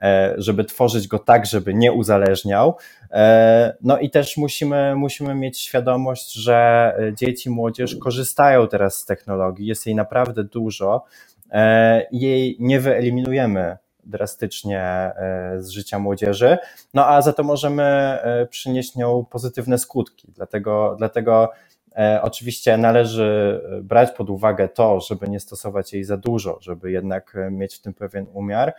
e, 0.02 0.34
żeby 0.38 0.64
tworzyć 0.64 1.08
go 1.08 1.20
tak, 1.20 1.46
żeby 1.46 1.74
nie 1.74 1.94
uzależniał. 1.94 2.78
E, 3.12 3.76
no 3.82 4.00
i 4.00 4.10
też 4.10 4.38
musimy, 4.38 4.96
musimy 4.96 5.36
mieć 5.36 5.60
świadomość, 5.60 6.34
że 6.34 6.94
dzieci, 7.14 7.50
młodzież 7.50 7.96
korzystają 7.96 8.68
teraz 8.68 8.96
z 8.96 9.06
technologii, 9.06 9.68
jest 9.68 9.86
jej 9.86 9.96
naprawdę 9.96 10.44
dużo. 10.44 11.04
E, 11.52 12.08
jej 12.12 12.58
nie 12.60 12.80
wyeliminujemy 12.80 13.78
drastycznie 14.04 15.12
z 15.58 15.70
życia 15.70 16.00
młodzieży, 16.00 16.58
no 16.94 17.08
a 17.08 17.22
za 17.22 17.34
to 17.34 17.44
możemy 17.44 18.18
przynieść 18.50 18.96
nią 18.96 19.26
pozytywne 19.26 19.78
skutki. 19.78 20.32
Dlatego, 20.36 20.96
dlatego 20.98 21.50
oczywiście 22.22 22.78
należy 22.78 23.62
e, 23.78 23.82
brać 23.82 24.12
pod 24.12 24.30
uwagę 24.30 24.70
to, 24.70 25.00
żeby 25.00 25.30
nie 25.30 25.40
stosować 25.40 25.94
jej 25.94 26.04
za 26.04 26.18
dużo, 26.18 26.58
żeby 26.62 26.92
jednak 26.92 27.36
e, 27.36 27.52
mieć 27.52 27.76
w 27.76 27.82
tym 27.82 27.94
pewien 27.94 28.26
umiar, 28.34 28.74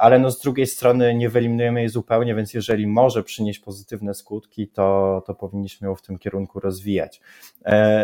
ale 0.00 0.18
no 0.18 0.30
z 0.30 0.40
drugiej 0.40 0.66
strony 0.66 1.14
nie 1.14 1.28
wyeliminujemy 1.28 1.80
jej 1.80 1.88
zupełnie, 1.88 2.34
więc 2.34 2.54
jeżeli 2.54 2.86
może 2.86 3.22
przynieść 3.22 3.58
pozytywne 3.58 4.14
skutki, 4.14 4.68
to, 4.68 5.22
to 5.26 5.34
powinniśmy 5.34 5.88
ją 5.88 5.94
w 5.94 6.02
tym 6.02 6.18
kierunku 6.18 6.60
rozwijać. 6.60 7.20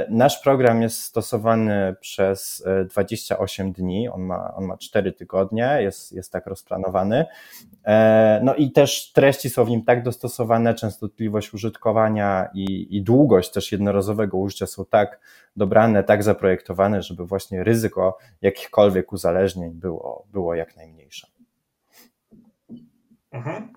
Nasz 0.09 0.43
program 0.43 0.83
jest 0.83 1.03
stosowany 1.03 1.95
przez 2.01 2.65
28 2.91 3.73
dni, 3.73 4.09
on 4.09 4.23
ma, 4.23 4.55
on 4.55 4.65
ma 4.65 4.77
4 4.77 5.13
tygodnie, 5.13 5.79
jest, 5.81 6.13
jest 6.13 6.33
tak 6.33 6.47
rozplanowany. 6.47 7.27
No 8.43 8.55
i 8.55 8.71
też 8.73 9.13
treści 9.13 9.51
są 9.51 9.65
w 9.65 9.71
nim 9.71 9.83
tak 9.83 10.03
dostosowane, 10.03 10.75
częstotliwość 10.75 11.55
użytkowania 11.55 12.49
i, 12.55 12.97
i 12.97 13.03
długość 13.03 13.51
też 13.53 13.73
jednorazowego 13.73 14.28
swojego 14.29 14.39
użycia 14.39 14.67
są 14.67 14.85
tak 14.85 15.21
dobrane, 15.57 16.05
tak 16.05 16.23
zaprojektowane, 16.23 17.03
żeby 17.03 17.27
właśnie 17.27 17.65
ryzyko 17.65 18.19
jakichkolwiek 18.43 19.13
uzależnień 19.13 19.71
było, 19.71 20.27
było 20.33 20.55
jak 20.55 20.77
najmniejsze. 20.77 21.27
Mhm. 23.33 23.73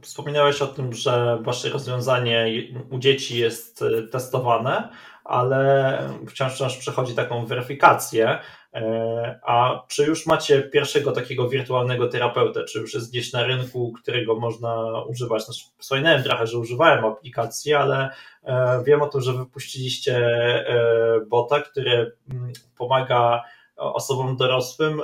Wspominałeś 0.00 0.62
o 0.62 0.66
tym, 0.66 0.92
że 0.92 1.38
wasze 1.42 1.68
rozwiązanie 1.68 2.46
u 2.90 2.98
dzieci 2.98 3.38
jest 3.38 3.82
e, 3.82 4.02
testowane, 4.02 4.88
ale 5.24 5.98
wciąż, 6.28 6.54
wciąż 6.54 6.76
przechodzi 6.76 7.14
taką 7.14 7.46
weryfikację. 7.46 8.38
E, 8.74 9.40
a 9.42 9.84
czy 9.88 10.04
już 10.04 10.26
macie 10.26 10.62
pierwszego 10.62 11.12
takiego 11.12 11.48
wirtualnego 11.48 12.08
terapeutę? 12.08 12.64
Czy 12.64 12.78
już 12.78 12.94
jest 12.94 13.10
gdzieś 13.10 13.32
na 13.32 13.46
rynku, 13.46 13.92
którego 13.92 14.36
można 14.36 15.02
używać? 15.02 15.44
Znaczy, 15.44 15.64
wspominałem 15.78 16.22
trochę, 16.22 16.46
że 16.46 16.58
używałem 16.58 17.04
aplikacji, 17.04 17.74
ale 17.74 18.10
e, 18.44 18.82
wiem 18.86 19.02
o 19.02 19.08
tym, 19.08 19.20
że 19.20 19.32
wypuściliście 19.32 20.16
e, 20.16 21.20
bota, 21.26 21.60
który 21.60 22.16
mm, 22.30 22.52
pomaga 22.78 23.42
osobom 23.76 24.36
dorosłym 24.36 25.00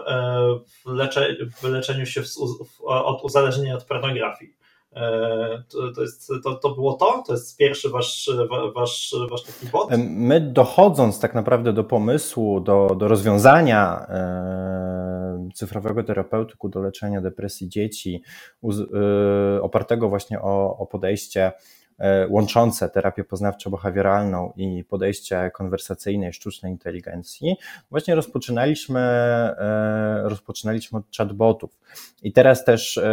w, 0.66 0.90
lecze, 0.90 1.36
w 1.56 1.64
leczeniu 1.64 2.06
się 2.06 2.22
od 2.86 3.24
uzależnienia 3.24 3.74
od 3.74 3.84
pornografii. 3.84 4.59
E, 4.96 5.62
to, 5.94 6.02
jest, 6.02 6.32
to, 6.44 6.54
to 6.54 6.74
było 6.74 6.92
to? 6.92 7.22
To 7.26 7.32
jest 7.32 7.56
pierwszy 7.56 7.90
wasz, 7.90 8.30
wasz, 8.74 9.14
wasz 9.30 9.42
taki 9.42 9.66
bot? 9.66 9.88
My 10.08 10.40
dochodząc 10.40 11.20
tak 11.20 11.34
naprawdę 11.34 11.72
do 11.72 11.84
pomysłu, 11.84 12.60
do, 12.60 12.94
do 12.98 13.08
rozwiązania 13.08 14.06
e, 14.08 15.48
cyfrowego 15.54 16.02
terapeutyku 16.02 16.68
do 16.68 16.80
leczenia 16.80 17.20
depresji 17.20 17.68
dzieci, 17.68 18.22
e, 18.64 19.62
opartego 19.62 20.08
właśnie 20.08 20.40
o, 20.40 20.78
o 20.78 20.86
podejście 20.86 21.52
łączące 22.28 22.90
terapię 22.90 23.24
poznawczo-behawioralną 23.24 24.50
i 24.56 24.84
podejście 24.84 25.50
konwersacyjne 25.54 26.28
i 26.28 26.32
sztucznej 26.32 26.72
inteligencji, 26.72 27.56
właśnie 27.90 28.14
rozpoczynaliśmy, 28.14 29.00
e, 29.00 30.20
rozpoczynaliśmy 30.24 30.98
od 30.98 31.16
chatbotów. 31.16 31.78
I 32.22 32.32
teraz 32.32 32.64
też 32.64 32.98
e, 32.98 33.12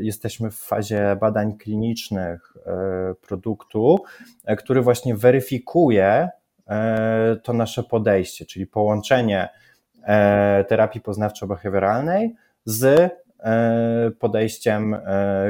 jesteśmy 0.00 0.50
w 0.50 0.56
fazie 0.56 1.16
badań 1.20 1.56
klinicznych 1.56 2.54
produktu, 3.20 3.98
który 4.58 4.82
właśnie 4.82 5.16
weryfikuje 5.16 6.28
to 7.42 7.52
nasze 7.52 7.82
podejście, 7.82 8.46
czyli 8.46 8.66
połączenie 8.66 9.48
terapii 10.68 11.00
poznawczo-behawioralnej 11.00 12.30
z 12.64 13.12
podejściem 14.18 14.96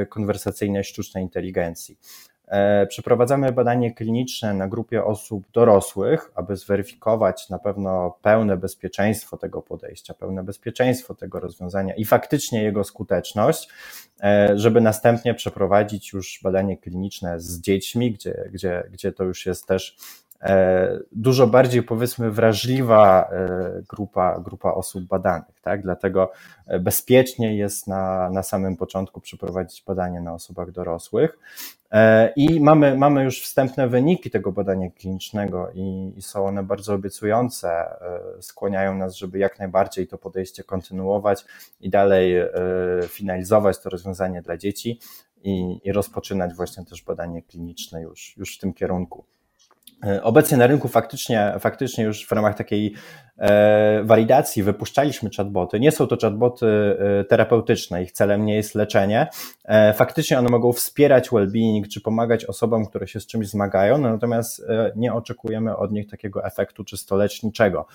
konwersacyjnej 0.09 0.83
sztucznej 0.83 1.23
inteligencji. 1.23 1.97
E, 2.49 2.87
przeprowadzamy 2.87 3.51
badanie 3.51 3.93
kliniczne 3.93 4.53
na 4.53 4.67
grupie 4.67 5.05
osób 5.05 5.51
dorosłych, 5.51 6.31
aby 6.35 6.55
zweryfikować 6.55 7.49
na 7.49 7.59
pewno 7.59 8.17
pełne 8.21 8.57
bezpieczeństwo 8.57 9.37
tego 9.37 9.61
podejścia, 9.61 10.13
pełne 10.13 10.43
bezpieczeństwo 10.43 11.15
tego 11.15 11.39
rozwiązania 11.39 11.95
i 11.95 12.05
faktycznie 12.05 12.63
jego 12.63 12.83
skuteczność, 12.83 13.69
e, 14.23 14.49
żeby 14.55 14.81
następnie 14.81 15.33
przeprowadzić 15.33 16.13
już 16.13 16.39
badanie 16.43 16.77
kliniczne 16.77 17.39
z 17.39 17.61
dziećmi, 17.61 18.11
gdzie, 18.11 18.49
gdzie, 18.53 18.83
gdzie 18.91 19.11
to 19.11 19.23
już 19.23 19.45
jest 19.45 19.67
też 19.67 19.97
dużo 21.11 21.47
bardziej 21.47 21.83
powiedzmy 21.83 22.31
wrażliwa 22.31 23.29
grupa, 23.89 24.39
grupa 24.39 24.71
osób 24.71 25.03
badanych, 25.03 25.61
tak? 25.61 25.81
Dlatego 25.81 26.31
bezpiecznie 26.79 27.57
jest 27.57 27.87
na, 27.87 28.29
na 28.29 28.43
samym 28.43 28.77
początku 28.77 29.21
przeprowadzić 29.21 29.83
badanie 29.87 30.21
na 30.21 30.33
osobach 30.33 30.71
dorosłych. 30.71 31.37
I 32.35 32.59
mamy, 32.59 32.97
mamy 32.97 33.23
już 33.23 33.41
wstępne 33.41 33.87
wyniki 33.87 34.29
tego 34.29 34.51
badania 34.51 34.89
klinicznego 34.89 35.71
i, 35.73 36.13
i 36.17 36.21
są 36.21 36.45
one 36.45 36.63
bardzo 36.63 36.93
obiecujące. 36.93 37.69
Skłaniają 38.41 38.95
nas, 38.95 39.15
żeby 39.15 39.39
jak 39.39 39.59
najbardziej 39.59 40.07
to 40.07 40.17
podejście 40.17 40.63
kontynuować 40.63 41.45
i 41.81 41.89
dalej 41.89 42.35
finalizować 43.07 43.79
to 43.79 43.89
rozwiązanie 43.89 44.41
dla 44.41 44.57
dzieci 44.57 44.99
i, 45.43 45.79
i 45.83 45.91
rozpoczynać 45.91 46.53
właśnie 46.53 46.85
też 46.85 47.03
badanie 47.03 47.41
kliniczne 47.41 48.01
już, 48.01 48.37
już 48.37 48.55
w 48.55 48.59
tym 48.59 48.73
kierunku. 48.73 49.25
E, 50.05 50.23
obecnie 50.23 50.57
na 50.57 50.67
rynku 50.67 50.87
faktycznie, 50.87 51.53
faktycznie 51.59 52.03
już 52.03 52.27
w 52.27 52.31
ramach 52.31 52.57
takiej 52.57 52.87
e, 52.87 53.28
walidacji 54.03 54.63
wypuszczaliśmy 54.63 55.29
chatboty. 55.37 55.79
Nie 55.79 55.91
są 55.91 56.07
to 56.07 56.17
chatboty 56.21 56.67
e, 56.67 57.23
terapeutyczne, 57.23 58.03
ich 58.03 58.11
celem 58.11 58.45
nie 58.45 58.55
jest 58.55 58.75
leczenie. 58.75 59.27
Faktycznie 59.95 60.39
one 60.39 60.49
mogą 60.49 60.73
wspierać 60.73 61.29
well-being 61.29 61.87
czy 61.87 62.01
pomagać 62.01 62.45
osobom, 62.45 62.85
które 62.85 63.07
się 63.07 63.19
z 63.19 63.27
czymś 63.27 63.47
zmagają, 63.47 63.97
no 63.97 64.09
natomiast 64.09 64.65
nie 64.95 65.13
oczekujemy 65.13 65.77
od 65.77 65.91
nich 65.91 66.09
takiego 66.09 66.45
efektu 66.45 66.83
czysto 66.83 67.15
leczniczego. 67.15 67.85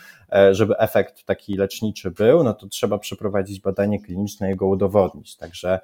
Żeby 0.51 0.79
efekt 0.79 1.25
taki 1.25 1.57
leczniczy 1.57 2.11
był, 2.11 2.45
no 2.45 2.55
to 2.55 2.67
trzeba 2.67 2.99
przeprowadzić 2.99 3.61
badanie 3.61 4.03
kliniczne 4.03 4.53
i 4.53 4.57
go 4.57 4.67
udowodnić. 4.67 5.37
Także 5.37 5.81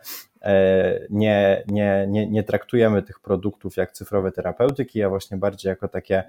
nie, 1.11 1.65
nie, 1.69 2.07
nie, 2.09 2.27
nie 2.27 2.43
traktujemy 2.43 3.03
tych 3.03 3.21
produktów 3.21 3.77
jak 3.77 3.93
cyfrowe 3.93 4.33
terapeutyki, 4.33 5.03
a 5.03 5.09
właśnie 5.09 5.37
bardziej 5.37 5.71
jako 5.71 5.89
takie, 5.89 6.25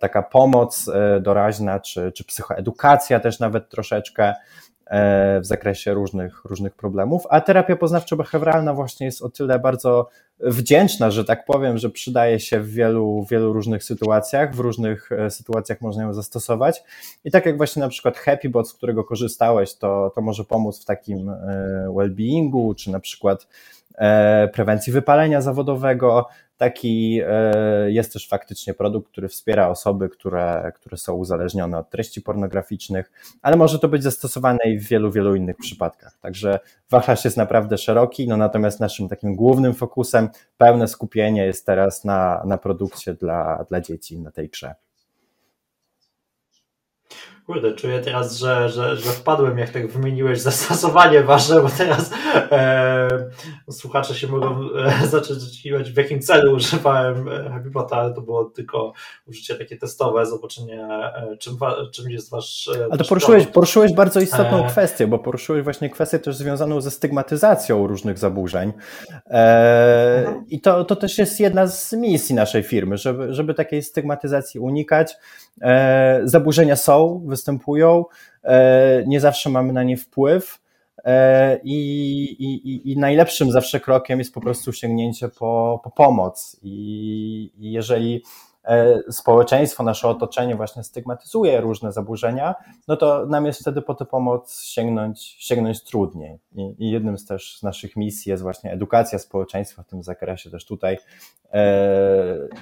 taka 0.00 0.22
pomoc 0.22 0.90
doraźna 1.20 1.80
czy, 1.80 2.12
czy 2.12 2.24
psychoedukacja 2.34 3.20
też 3.20 3.40
nawet 3.40 3.68
troszeczkę 3.68 4.34
e, 4.86 5.40
w 5.40 5.46
zakresie 5.46 5.94
różnych, 5.94 6.44
różnych 6.44 6.74
problemów, 6.74 7.22
a 7.30 7.40
terapia 7.40 7.76
poznawczo-behawioralna 7.76 8.74
właśnie 8.74 9.06
jest 9.06 9.22
o 9.22 9.28
tyle 9.28 9.58
bardzo 9.58 10.08
wdzięczna, 10.40 11.10
że 11.10 11.24
tak 11.24 11.44
powiem, 11.44 11.78
że 11.78 11.90
przydaje 11.90 12.40
się 12.40 12.60
w 12.60 12.70
wielu, 12.70 13.26
wielu 13.30 13.52
różnych 13.52 13.84
sytuacjach, 13.84 14.54
w 14.54 14.58
różnych 14.58 15.12
e, 15.12 15.30
sytuacjach 15.30 15.80
można 15.80 16.02
ją 16.02 16.12
zastosować. 16.12 16.84
I 17.24 17.30
tak 17.30 17.46
jak 17.46 17.56
właśnie 17.56 17.80
na 17.80 17.88
przykład 17.88 18.18
HappyBot, 18.18 18.68
z 18.68 18.74
którego 18.74 19.04
korzystałeś, 19.04 19.74
to, 19.74 20.12
to 20.14 20.20
może 20.20 20.44
pomóc 20.44 20.82
w 20.82 20.84
takim 20.84 21.28
e, 21.28 21.86
well-beingu, 21.88 22.74
czy 22.74 22.90
na 22.90 23.00
przykład 23.00 23.46
prewencji 24.52 24.92
wypalenia 24.92 25.40
zawodowego, 25.40 26.26
Taki 26.56 27.20
e, 27.26 27.90
jest 27.90 28.12
też 28.12 28.28
faktycznie 28.28 28.74
produkt, 28.74 29.10
który 29.10 29.28
wspiera 29.28 29.68
osoby, 29.68 30.08
które, 30.08 30.72
które 30.74 30.96
są 30.96 31.14
uzależnione 31.14 31.78
od 31.78 31.90
treści 31.90 32.22
pornograficznych, 32.22 33.12
ale 33.42 33.56
może 33.56 33.78
to 33.78 33.88
być 33.88 34.02
zastosowane 34.02 34.58
i 34.66 34.78
w 34.78 34.88
wielu, 34.88 35.10
wielu 35.10 35.34
innych 35.34 35.56
przypadkach. 35.56 36.18
Także 36.20 36.60
wachlarz 36.90 37.24
jest 37.24 37.36
naprawdę 37.36 37.78
szeroki, 37.78 38.28
no 38.28 38.36
natomiast 38.36 38.80
naszym 38.80 39.08
takim 39.08 39.36
głównym 39.36 39.74
fokusem, 39.74 40.28
pełne 40.58 40.88
skupienie 40.88 41.46
jest 41.46 41.66
teraz 41.66 42.04
na, 42.04 42.42
na 42.46 42.58
produkcie 42.58 43.14
dla, 43.14 43.64
dla 43.68 43.80
dzieci 43.80 44.20
na 44.20 44.30
tej 44.30 44.48
grze. 44.48 44.74
Kurde, 47.46 47.72
czuję 47.72 48.00
teraz, 48.00 48.36
że, 48.36 48.68
że, 48.68 48.96
że 48.96 49.10
wpadłem, 49.10 49.58
jak 49.58 49.70
tak 49.70 49.88
wymieniłeś 49.88 50.40
zastosowanie 50.40 51.22
wasze, 51.22 51.62
bo 51.62 51.68
teraz 51.68 52.10
e, 52.34 53.08
słuchacze 53.70 54.14
się 54.14 54.26
mogą 54.26 54.58
e, 55.02 55.06
zacząć 55.06 55.42
oczekiwać, 55.42 55.90
w 55.90 55.96
jakim 55.96 56.20
celu 56.20 56.54
używałem 56.54 57.28
e, 57.28 57.50
HappyBota, 57.50 57.96
ale 57.96 58.14
to 58.14 58.20
było 58.20 58.44
tylko 58.44 58.92
użycie 59.26 59.54
takie 59.54 59.76
testowe, 59.76 60.26
zobaczenie, 60.26 60.84
e, 60.84 61.36
czym, 61.38 61.56
czym 61.92 62.10
jest 62.10 62.30
wasz. 62.30 62.68
E, 62.68 62.84
ale 62.90 62.98
to 62.98 63.04
poruszyłeś, 63.04 63.46
poruszyłeś 63.46 63.92
bardzo 63.92 64.20
istotną 64.20 64.64
e... 64.64 64.68
kwestię, 64.68 65.06
bo 65.06 65.18
poruszyłeś 65.18 65.64
właśnie 65.64 65.90
kwestię 65.90 66.18
też 66.18 66.36
związaną 66.36 66.80
ze 66.80 66.90
stygmatyzacją 66.90 67.86
różnych 67.86 68.18
zaburzeń. 68.18 68.72
E, 69.26 70.18
mhm. 70.18 70.44
I 70.48 70.60
to, 70.60 70.84
to 70.84 70.96
też 70.96 71.18
jest 71.18 71.40
jedna 71.40 71.66
z 71.66 71.92
misji 71.92 72.34
naszej 72.34 72.62
firmy, 72.62 72.98
żeby, 72.98 73.34
żeby 73.34 73.54
takiej 73.54 73.82
stygmatyzacji 73.82 74.60
unikać. 74.60 75.16
E, 75.62 76.20
zaburzenia 76.24 76.76
są, 76.76 77.22
występują, 77.26 78.04
e, 78.42 79.04
nie 79.06 79.20
zawsze 79.20 79.50
mamy 79.50 79.72
na 79.72 79.82
nie 79.82 79.96
wpływ. 79.96 80.60
E, 81.04 81.60
I, 81.64 82.22
i, 82.38 82.92
I 82.92 82.98
najlepszym 82.98 83.52
zawsze 83.52 83.80
krokiem 83.80 84.18
jest 84.18 84.34
po 84.34 84.40
prostu 84.40 84.72
sięgnięcie 84.72 85.28
po, 85.28 85.80
po 85.84 85.90
pomoc. 85.90 86.56
I, 86.62 87.52
I 87.58 87.72
jeżeli 87.72 88.22
społeczeństwo, 89.10 89.82
nasze 89.82 90.08
otoczenie 90.08 90.56
właśnie 90.56 90.84
stygmatyzuje 90.84 91.60
różne 91.60 91.92
zaburzenia, 91.92 92.54
no 92.88 92.96
to 92.96 93.26
nam 93.26 93.46
jest 93.46 93.60
wtedy 93.60 93.82
po 93.82 93.94
tę 93.94 94.04
pomoc 94.04 94.62
sięgnąć, 94.62 95.36
sięgnąć 95.38 95.84
trudniej. 95.84 96.38
I, 96.78 96.90
jednym 96.90 97.18
z 97.18 97.26
też 97.26 97.58
z 97.58 97.62
naszych 97.62 97.96
misji 97.96 98.30
jest 98.30 98.42
właśnie 98.42 98.72
edukacja 98.72 99.18
społeczeństwa 99.18 99.82
w 99.82 99.86
tym 99.86 100.02
zakresie. 100.02 100.50
Też 100.50 100.64
tutaj 100.64 100.98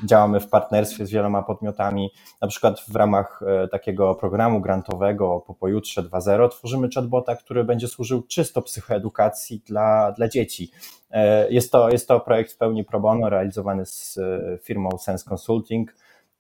działamy 0.05 0.41
w 0.41 0.49
partnerstwie 0.49 1.07
z 1.07 1.11
wieloma 1.11 1.43
podmiotami. 1.43 2.11
Na 2.41 2.49
przykład 2.49 2.81
w 2.81 2.97
ramach 2.97 3.41
e, 3.47 3.69
takiego 3.69 4.15
programu 4.15 4.61
grantowego 4.61 5.45
po 5.47 5.55
pojutrze 5.55 6.03
2.0 6.03 6.49
tworzymy 6.49 6.89
chatbota, 6.95 7.37
który 7.37 7.65
będzie 7.65 7.89
służył 7.89 8.23
czysto 8.23 8.63
psychoedukacji 8.63 9.63
dla, 9.67 10.13
dla 10.13 10.29
dzieci. 10.29 10.71
E, 11.13 11.51
jest 11.51 11.73
to, 11.73 11.91
jest 11.91 12.09
to 12.09 12.21
projekt 12.21 12.53
w 12.53 12.57
pełni 12.57 12.85
pro 12.85 13.01
bono 13.01 13.31
realizowany 13.31 13.87
z 13.87 14.19
e, 14.19 14.59
firmą 14.63 14.99
Sense 14.99 15.31
Consulting 15.31 15.95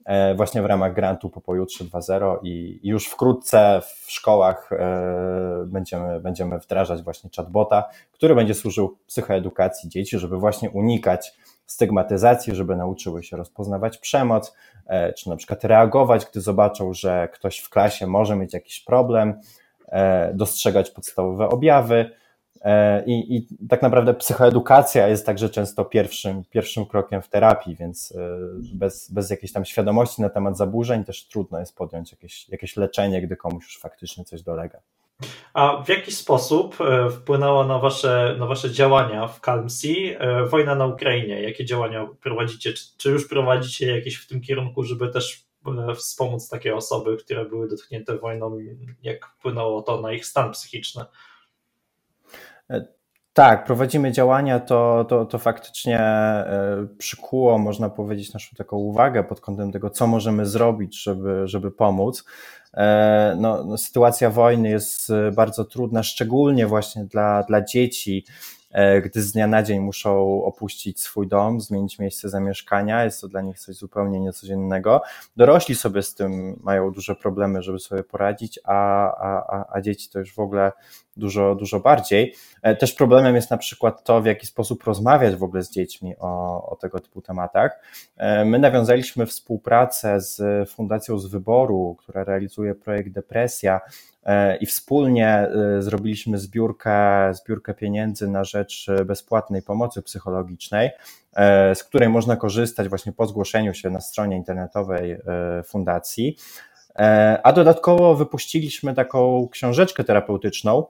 e, 0.04 0.34
właśnie 0.34 0.62
w 0.62 0.66
ramach 0.66 0.94
grantu 0.94 1.30
po 1.30 1.40
pojutrze 1.40 1.84
2.0 1.84 2.36
i 2.42 2.80
już 2.82 3.06
wkrótce 3.06 3.82
w 3.84 4.12
szkołach 4.12 4.70
będziemy, 5.66 6.20
będziemy 6.20 6.58
wdrażać 6.58 7.02
właśnie 7.02 7.30
chatbota, 7.36 7.84
który 8.12 8.34
będzie 8.34 8.54
służył 8.54 8.98
psychoedukacji 9.06 9.88
dzieci, 9.88 10.18
żeby 10.18 10.36
właśnie 10.36 10.70
unikać 10.70 11.34
stygmatyzacji, 11.72 12.54
żeby 12.54 12.76
nauczyły 12.76 13.22
się 13.22 13.36
rozpoznawać 13.36 13.98
przemoc, 13.98 14.54
czy 15.16 15.28
na 15.28 15.36
przykład 15.36 15.64
reagować, 15.64 16.26
gdy 16.30 16.40
zobaczą, 16.40 16.92
że 16.92 17.28
ktoś 17.32 17.58
w 17.58 17.70
klasie 17.70 18.06
może 18.06 18.36
mieć 18.36 18.54
jakiś 18.54 18.80
problem, 18.80 19.40
dostrzegać 20.34 20.90
podstawowe 20.90 21.48
objawy, 21.48 22.10
E, 22.64 23.04
I, 23.06 23.36
I 23.36 23.68
tak 23.68 23.82
naprawdę 23.82 24.14
psychoedukacja 24.14 25.08
jest 25.08 25.26
także 25.26 25.50
często 25.50 25.84
pierwszym, 25.84 26.44
pierwszym 26.50 26.86
krokiem 26.86 27.22
w 27.22 27.28
terapii, 27.28 27.76
więc 27.76 28.12
e, 28.12 28.38
bez, 28.74 29.10
bez 29.10 29.30
jakiejś 29.30 29.52
tam 29.52 29.64
świadomości 29.64 30.22
na 30.22 30.28
temat 30.28 30.56
zaburzeń 30.56 31.04
też 31.04 31.28
trudno 31.28 31.58
jest 31.58 31.76
podjąć 31.76 32.12
jakieś, 32.12 32.48
jakieś 32.48 32.76
leczenie, 32.76 33.22
gdy 33.22 33.36
komuś 33.36 33.64
już 33.64 33.78
faktycznie 33.78 34.24
coś 34.24 34.42
dolega. 34.42 34.80
A 35.54 35.82
w 35.82 35.88
jaki 35.88 36.12
sposób 36.12 36.80
e, 36.80 37.10
wpłynęła 37.10 37.66
na 37.66 37.78
wasze, 37.78 38.36
na 38.38 38.46
wasze 38.46 38.70
działania 38.70 39.28
w 39.28 39.40
Calmsea 39.40 40.18
wojna 40.46 40.74
na 40.74 40.86
Ukrainie? 40.86 41.42
Jakie 41.42 41.64
działania 41.64 42.08
prowadzicie? 42.20 42.72
Czy, 42.72 42.84
czy 42.98 43.10
już 43.10 43.28
prowadzicie 43.28 43.96
jakieś 43.96 44.16
w 44.16 44.26
tym 44.26 44.40
kierunku, 44.40 44.84
żeby 44.84 45.08
też 45.08 45.44
wspomóc 45.96 46.48
takie 46.48 46.76
osoby, 46.76 47.16
które 47.16 47.44
były 47.44 47.68
dotknięte 47.68 48.18
wojną, 48.18 48.58
jak 49.02 49.26
wpłynęło 49.26 49.82
to 49.82 50.00
na 50.00 50.12
ich 50.12 50.26
stan 50.26 50.52
psychiczny? 50.52 51.04
Tak, 53.34 53.64
prowadzimy 53.64 54.12
działania, 54.12 54.60
to, 54.60 55.04
to, 55.08 55.24
to 55.26 55.38
faktycznie 55.38 56.00
e, 56.00 56.86
przykuło, 56.98 57.58
można 57.58 57.90
powiedzieć, 57.90 58.32
naszą 58.32 58.56
taką 58.56 58.76
uwagę 58.76 59.24
pod 59.24 59.40
kątem 59.40 59.72
tego, 59.72 59.90
co 59.90 60.06
możemy 60.06 60.46
zrobić, 60.46 61.02
żeby, 61.02 61.48
żeby 61.48 61.70
pomóc. 61.70 62.24
E, 62.74 63.36
no, 63.40 63.64
no, 63.64 63.78
sytuacja 63.78 64.30
wojny 64.30 64.68
jest 64.68 65.10
e, 65.10 65.30
bardzo 65.30 65.64
trudna, 65.64 66.02
szczególnie 66.02 66.66
właśnie 66.66 67.04
dla, 67.04 67.42
dla 67.42 67.64
dzieci, 67.64 68.24
gdy 69.04 69.22
z 69.22 69.32
dnia 69.32 69.46
na 69.46 69.62
dzień 69.62 69.80
muszą 69.80 70.44
opuścić 70.44 71.00
swój 71.00 71.28
dom, 71.28 71.60
zmienić 71.60 71.98
miejsce 71.98 72.28
zamieszkania. 72.28 73.04
Jest 73.04 73.20
to 73.20 73.28
dla 73.28 73.40
nich 73.40 73.58
coś 73.58 73.76
zupełnie 73.76 74.20
niecodziennego. 74.20 75.02
Dorośli 75.36 75.74
sobie 75.74 76.02
z 76.02 76.14
tym 76.14 76.60
mają 76.62 76.90
duże 76.90 77.14
problemy, 77.14 77.62
żeby 77.62 77.78
sobie 77.78 78.04
poradzić, 78.04 78.60
a, 78.64 78.76
a, 79.46 79.64
a 79.72 79.80
dzieci 79.80 80.08
to 80.10 80.18
już 80.18 80.34
w 80.34 80.38
ogóle 80.38 80.72
dużo, 81.16 81.54
dużo 81.54 81.80
bardziej. 81.80 82.34
E, 82.62 82.76
też 82.76 82.92
problemem 82.92 83.34
jest 83.34 83.50
na 83.50 83.56
przykład 83.58 84.04
to, 84.04 84.22
w 84.22 84.26
jaki 84.26 84.46
sposób 84.46 84.84
rozmawiać 84.84 85.36
w 85.36 85.42
ogóle 85.42 85.62
z 85.62 85.70
dziećmi 85.70 86.14
o, 86.18 86.70
o 86.70 86.76
tego 86.76 87.00
typu 87.00 87.22
tematach. 87.22 87.80
E, 88.16 88.44
my 88.44 88.58
nawiązaliśmy 88.58 89.26
współpracę 89.26 90.20
z 90.20 90.70
Fundacją 90.70 91.18
z 91.18 91.26
Wyboru, 91.26 91.96
która 91.98 92.24
realizuje 92.24 92.74
projekt 92.74 93.12
Depresja 93.12 93.76
e, 93.76 94.11
i 94.60 94.66
wspólnie 94.66 95.48
zrobiliśmy 95.78 96.38
zbiórkę, 96.38 97.34
zbiórkę 97.34 97.74
pieniędzy 97.74 98.28
na 98.28 98.44
rzecz 98.44 98.86
bezpłatnej 99.06 99.62
pomocy 99.62 100.02
psychologicznej, 100.02 100.90
z 101.74 101.84
której 101.84 102.08
można 102.08 102.36
korzystać 102.36 102.88
właśnie 102.88 103.12
po 103.12 103.26
zgłoszeniu 103.26 103.74
się 103.74 103.90
na 103.90 104.00
stronie 104.00 104.36
internetowej 104.36 105.18
fundacji. 105.64 106.36
A 107.42 107.52
dodatkowo 107.52 108.14
wypuściliśmy 108.14 108.94
taką 108.94 109.48
książeczkę 109.52 110.04
terapeutyczną, 110.04 110.86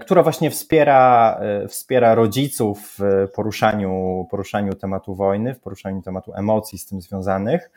która 0.00 0.22
właśnie 0.22 0.50
wspiera, 0.50 1.40
wspiera 1.68 2.14
rodziców 2.14 2.96
w 2.98 3.28
poruszaniu, 3.34 4.26
poruszaniu 4.30 4.74
tematu 4.74 5.14
wojny, 5.14 5.54
w 5.54 5.60
poruszaniu 5.60 6.02
tematu 6.02 6.34
emocji 6.34 6.78
z 6.78 6.86
tym 6.86 7.00
związanych. 7.00 7.70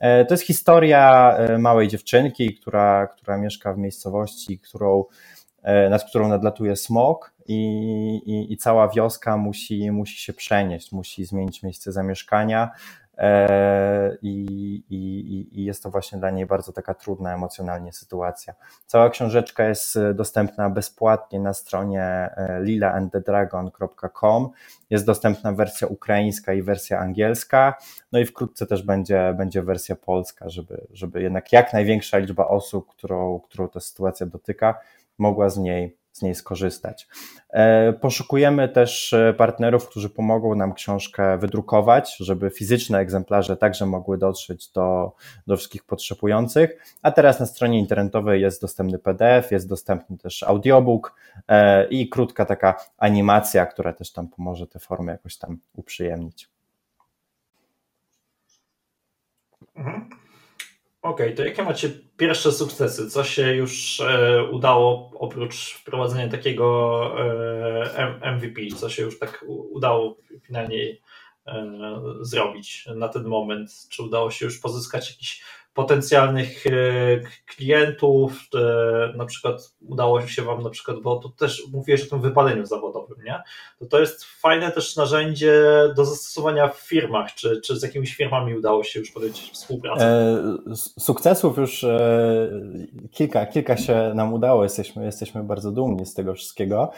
To 0.00 0.34
jest 0.34 0.44
historia 0.44 1.36
małej 1.58 1.88
dziewczynki, 1.88 2.54
która, 2.54 3.06
która 3.06 3.38
mieszka 3.38 3.72
w 3.72 3.78
miejscowości, 3.78 4.58
którą, 4.58 5.04
nad 5.90 6.04
którą 6.04 6.28
nadlatuje 6.28 6.76
smog 6.76 7.32
i, 7.46 7.56
i, 8.26 8.52
i 8.52 8.56
cała 8.56 8.88
wioska 8.88 9.36
musi, 9.36 9.90
musi 9.90 10.18
się 10.18 10.32
przenieść, 10.32 10.92
musi 10.92 11.24
zmienić 11.24 11.62
miejsce 11.62 11.92
zamieszkania. 11.92 12.70
E, 13.18 14.16
I, 14.22 14.34
i, 14.90 15.60
I, 15.60 15.64
jest 15.64 15.82
to 15.82 15.90
właśnie 15.90 16.18
dla 16.18 16.30
niej 16.30 16.46
bardzo 16.46 16.72
taka 16.72 16.94
trudna 16.94 17.34
emocjonalnie 17.34 17.92
sytuacja. 17.92 18.54
Cała 18.86 19.10
książeczka 19.10 19.68
jest 19.68 19.98
dostępna 20.14 20.70
bezpłatnie 20.70 21.40
na 21.40 21.54
stronie 21.54 22.02
e, 22.02 22.60
lilaandthedragon.com. 22.62 24.50
Jest 24.90 25.06
dostępna 25.06 25.52
wersja 25.52 25.88
ukraińska 25.88 26.52
i 26.52 26.62
wersja 26.62 26.98
angielska. 26.98 27.74
No 28.12 28.18
i 28.18 28.24
wkrótce 28.24 28.66
też 28.66 28.82
będzie, 28.82 29.34
będzie 29.38 29.62
wersja 29.62 29.96
polska, 29.96 30.48
żeby, 30.48 30.86
żeby 30.92 31.22
jednak 31.22 31.52
jak 31.52 31.72
największa 31.72 32.18
liczba 32.18 32.48
osób, 32.48 32.90
którą, 32.90 33.40
którą 33.40 33.68
ta 33.68 33.80
sytuacja 33.80 34.26
dotyka, 34.26 34.78
mogła 35.18 35.48
z 35.48 35.58
niej 35.58 36.01
z 36.12 36.22
niej 36.22 36.34
skorzystać. 36.34 37.08
E, 37.50 37.92
poszukujemy 37.92 38.68
też 38.68 39.12
e, 39.12 39.34
partnerów, 39.34 39.88
którzy 39.88 40.10
pomogą 40.10 40.54
nam 40.54 40.74
książkę 40.74 41.38
wydrukować, 41.38 42.16
żeby 42.20 42.50
fizyczne 42.50 42.98
egzemplarze 42.98 43.56
także 43.56 43.86
mogły 43.86 44.18
dotrzeć 44.18 44.68
do, 44.68 45.12
do 45.46 45.56
wszystkich 45.56 45.84
potrzebujących. 45.84 46.96
A 47.02 47.10
teraz 47.10 47.40
na 47.40 47.46
stronie 47.46 47.78
internetowej 47.78 48.42
jest 48.42 48.60
dostępny 48.60 48.98
PDF, 48.98 49.50
jest 49.50 49.68
dostępny 49.68 50.18
też 50.18 50.42
audiobook 50.42 51.14
e, 51.48 51.88
i 51.88 52.08
krótka 52.08 52.44
taka 52.44 52.74
animacja, 52.98 53.66
która 53.66 53.92
też 53.92 54.12
tam 54.12 54.28
pomoże 54.28 54.66
te 54.66 54.78
formy 54.78 55.12
jakoś 55.12 55.36
tam 55.36 55.58
uprzyjemnić. 55.74 56.48
Mhm. 59.76 60.21
Okej, 61.02 61.26
okay, 61.26 61.36
to 61.36 61.44
jakie 61.44 61.62
macie 61.62 61.90
pierwsze 62.16 62.52
sukcesy? 62.52 63.10
Co 63.10 63.24
się 63.24 63.54
już 63.54 64.00
e, 64.00 64.44
udało 64.44 65.10
oprócz 65.14 65.74
wprowadzenia 65.74 66.28
takiego 66.28 67.00
e, 67.96 68.32
MVP? 68.36 68.60
Co 68.76 68.90
się 68.90 69.02
już 69.02 69.18
tak 69.18 69.44
udało 69.48 70.16
finalnie 70.42 70.96
e, 71.46 72.00
zrobić 72.20 72.86
na 72.96 73.08
ten 73.08 73.24
moment? 73.24 73.86
Czy 73.90 74.02
udało 74.02 74.30
się 74.30 74.44
już 74.44 74.58
pozyskać 74.58 75.10
jakiś 75.10 75.42
potencjalnych 75.74 76.66
e, 76.66 76.70
klientów, 77.46 78.32
na 79.16 79.26
przykład 79.26 79.74
udało 79.80 80.26
się 80.26 80.42
Wam 80.42 80.62
na 80.62 80.70
przykład, 80.70 80.96
bo 81.02 81.16
tu 81.16 81.28
też 81.28 81.62
mówiłeś 81.72 82.06
o 82.06 82.10
tym 82.10 82.20
wypaleniu 82.20 82.66
zawodowym, 82.66 83.18
nie? 83.24 83.42
To 83.78 83.86
to 83.86 84.00
jest 84.00 84.24
fajne 84.24 84.72
też 84.72 84.96
narzędzie 84.96 85.62
do 85.96 86.04
zastosowania 86.04 86.68
w 86.68 86.80
firmach, 86.80 87.34
czy, 87.34 87.60
czy 87.60 87.76
z 87.76 87.82
jakimiś 87.82 88.14
firmami 88.14 88.54
udało 88.54 88.84
się 88.84 89.00
już 89.00 89.10
podjąć 89.10 89.50
współpracę? 89.52 90.04
E, 90.04 90.76
sukcesów 90.98 91.58
już 91.58 91.84
e, 91.84 92.50
kilka, 93.10 93.46
kilka 93.46 93.76
się 93.76 94.12
nam 94.14 94.34
udało, 94.34 94.62
jesteśmy, 94.62 95.04
jesteśmy 95.04 95.44
bardzo 95.44 95.70
dumni 95.70 96.06
z 96.06 96.14
tego 96.14 96.34
wszystkiego. 96.34 96.92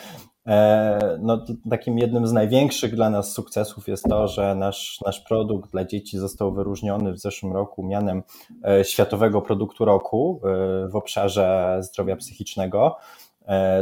E, 0.47 1.19
no, 1.21 1.45
takim 1.71 1.99
jednym 1.99 2.27
z 2.27 2.33
największych 2.33 2.95
dla 2.95 3.11
nas 3.11 3.33
sukcesów 3.33 3.89
jest 3.89 4.05
to, 4.05 4.29
że 4.29 4.55
nasz, 4.55 5.01
nasz 5.07 5.21
produkt 5.21 5.71
dla 5.71 5.85
dzieci 5.85 6.19
został 6.19 6.53
wyróżniony 6.53 7.13
w 7.13 7.19
zeszłym 7.19 7.53
roku 7.53 7.83
mianem 7.83 8.23
e, 8.65 8.85
Światowego 8.85 9.43
Produktu 9.43 9.85
Roku 9.85 10.41
e, 10.45 10.89
w 10.89 10.97
obszarze 10.97 11.79
zdrowia 11.81 12.17
psychicznego. 12.17 12.97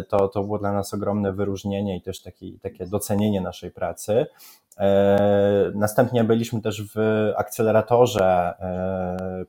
To, 0.09 0.29
to 0.29 0.43
było 0.43 0.59
dla 0.59 0.73
nas 0.73 0.95
ogromne 0.95 1.33
wyróżnienie 1.33 1.97
i 1.97 2.03
też 2.03 2.23
taki, 2.23 2.59
takie 2.59 2.87
docenienie 2.87 3.41
naszej 3.41 3.71
pracy. 3.71 4.27
Następnie 5.75 6.25
byliśmy 6.25 6.61
też 6.61 6.83
w 6.95 6.97
akceleratorze 7.37 8.55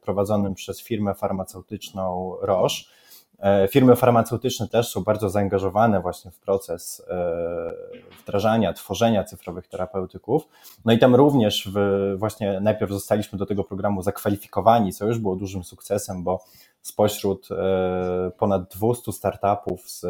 prowadzonym 0.02 0.54
przez 0.54 0.82
firmę 0.82 1.13
farmaceutyczną 1.13 2.36
Roche 2.41 2.84
firmy 3.69 3.95
farmaceutyczne 3.95 4.67
też 4.67 4.91
są 4.91 5.03
bardzo 5.03 5.29
zaangażowane 5.29 6.01
właśnie 6.01 6.32
w 6.32 6.39
proces 6.39 7.03
e, 7.10 7.73
wdrażania, 8.23 8.73
tworzenia 8.73 9.23
cyfrowych 9.23 9.67
terapeutyków. 9.67 10.47
No 10.86 10.93
i 10.93 10.99
tam 10.99 11.15
również 11.15 11.69
w, 11.73 11.79
właśnie 12.17 12.60
najpierw 12.60 12.91
zostaliśmy 12.91 13.38
do 13.38 13.45
tego 13.45 13.63
programu 13.63 14.03
zakwalifikowani, 14.03 14.93
co 14.93 15.06
już 15.06 15.19
było 15.19 15.36
dużym 15.36 15.63
sukcesem, 15.63 16.23
bo 16.23 16.45
spośród 16.82 17.49
e, 17.51 18.32
ponad 18.38 18.75
200 18.75 19.12
startupów 19.12 19.89
z, 19.89 20.01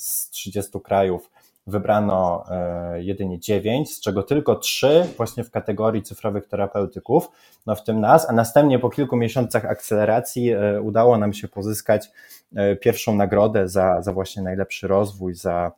z 0.00 0.30
30 0.30 0.80
krajów 0.80 1.30
wybrano 1.66 2.44
e, 2.50 3.02
jedynie 3.02 3.40
9, 3.40 3.94
z 3.94 4.00
czego 4.00 4.22
tylko 4.22 4.56
3 4.56 5.06
właśnie 5.16 5.44
w 5.44 5.50
kategorii 5.50 6.02
cyfrowych 6.02 6.46
terapeutyków, 6.46 7.28
no 7.66 7.74
w 7.74 7.84
tym 7.84 8.00
nas, 8.00 8.30
a 8.30 8.32
następnie 8.32 8.78
po 8.78 8.90
kilku 8.90 9.16
miesiącach 9.16 9.64
akceleracji 9.64 10.50
e, 10.50 10.82
udało 10.82 11.18
nam 11.18 11.32
się 11.32 11.48
pozyskać 11.48 12.10
e, 12.56 12.76
pierwszą 12.76 13.14
nagrodę 13.14 13.68
za, 13.68 14.02
za 14.02 14.12
właśnie 14.12 14.42
najlepszy 14.42 14.88
rozwój, 14.88 15.34
za, 15.34 15.72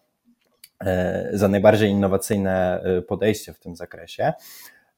za 1.32 1.48
najbardziej 1.48 1.90
innowacyjne 1.90 2.84
podejście 3.08 3.52
w 3.52 3.58
tym 3.58 3.76
zakresie. 3.76 4.32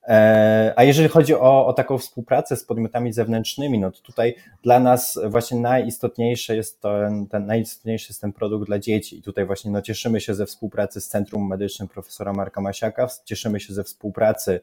E, 0.09 0.73
a 0.77 0.85
jeżeli 0.85 1.09
chodzi 1.09 1.35
o, 1.35 1.67
o, 1.67 1.73
taką 1.73 1.99
współpracę 1.99 2.57
z 2.57 2.65
podmiotami 2.65 3.13
zewnętrznymi, 3.13 3.79
no 3.79 3.91
to 3.91 4.01
tutaj 4.01 4.35
dla 4.63 4.81
nas 4.81 5.19
właśnie 5.27 5.61
najistotniejsze 5.61 6.57
jest 6.57 6.81
ten, 6.81 7.27
ten, 7.27 7.47
najistotniejszy 7.47 8.07
jest 8.11 8.21
ten 8.21 8.33
produkt 8.33 8.67
dla 8.67 8.79
dzieci. 8.79 9.19
I 9.19 9.23
tutaj 9.23 9.47
właśnie 9.47 9.71
no, 9.71 9.83
cieszymy 9.83 10.21
się 10.21 10.35
ze 10.35 10.47
współpracy 10.47 11.01
z 11.01 11.09
Centrum 11.09 11.49
Medycznym 11.49 11.89
profesora 11.89 12.33
Marka 12.33 12.61
Masiaka, 12.61 13.09
cieszymy 13.25 13.61
się 13.61 13.75
ze 13.75 13.85
współpracy 13.85 14.61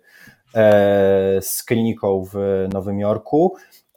e, 0.55 1.41
z 1.41 1.63
kliniką 1.63 2.25
w 2.33 2.67
Nowym 2.73 2.99
Jorku. 2.99 3.55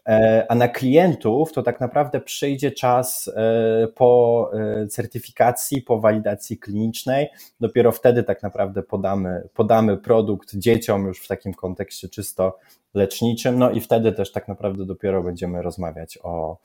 E, 0.08 0.46
a 0.48 0.54
na 0.54 0.68
klientów 0.68 1.52
to 1.52 1.62
tak 1.62 1.80
naprawdę 1.80 2.20
przyjdzie 2.20 2.70
czas 2.70 3.30
e, 3.36 3.88
po 3.88 4.50
e, 4.54 4.86
certyfikacji, 4.86 5.82
po 5.82 6.00
walidacji 6.00 6.58
klinicznej. 6.58 7.28
Dopiero 7.60 7.92
wtedy 7.92 8.22
tak 8.22 8.42
naprawdę 8.42 8.82
podamy, 8.82 9.48
podamy 9.54 9.96
produkt 9.96 10.56
dzieciom 10.56 11.06
już 11.06 11.20
w 11.20 11.28
takim 11.28 11.54
kontekście 11.54 12.08
czysto 12.08 12.58
leczniczym. 12.94 13.58
No 13.58 13.70
i 13.70 13.80
wtedy 13.80 14.12
też 14.12 14.32
tak 14.32 14.48
naprawdę 14.48 14.86
dopiero 14.86 15.22
będziemy 15.22 15.62
rozmawiać 15.62 16.18
o 16.22 16.58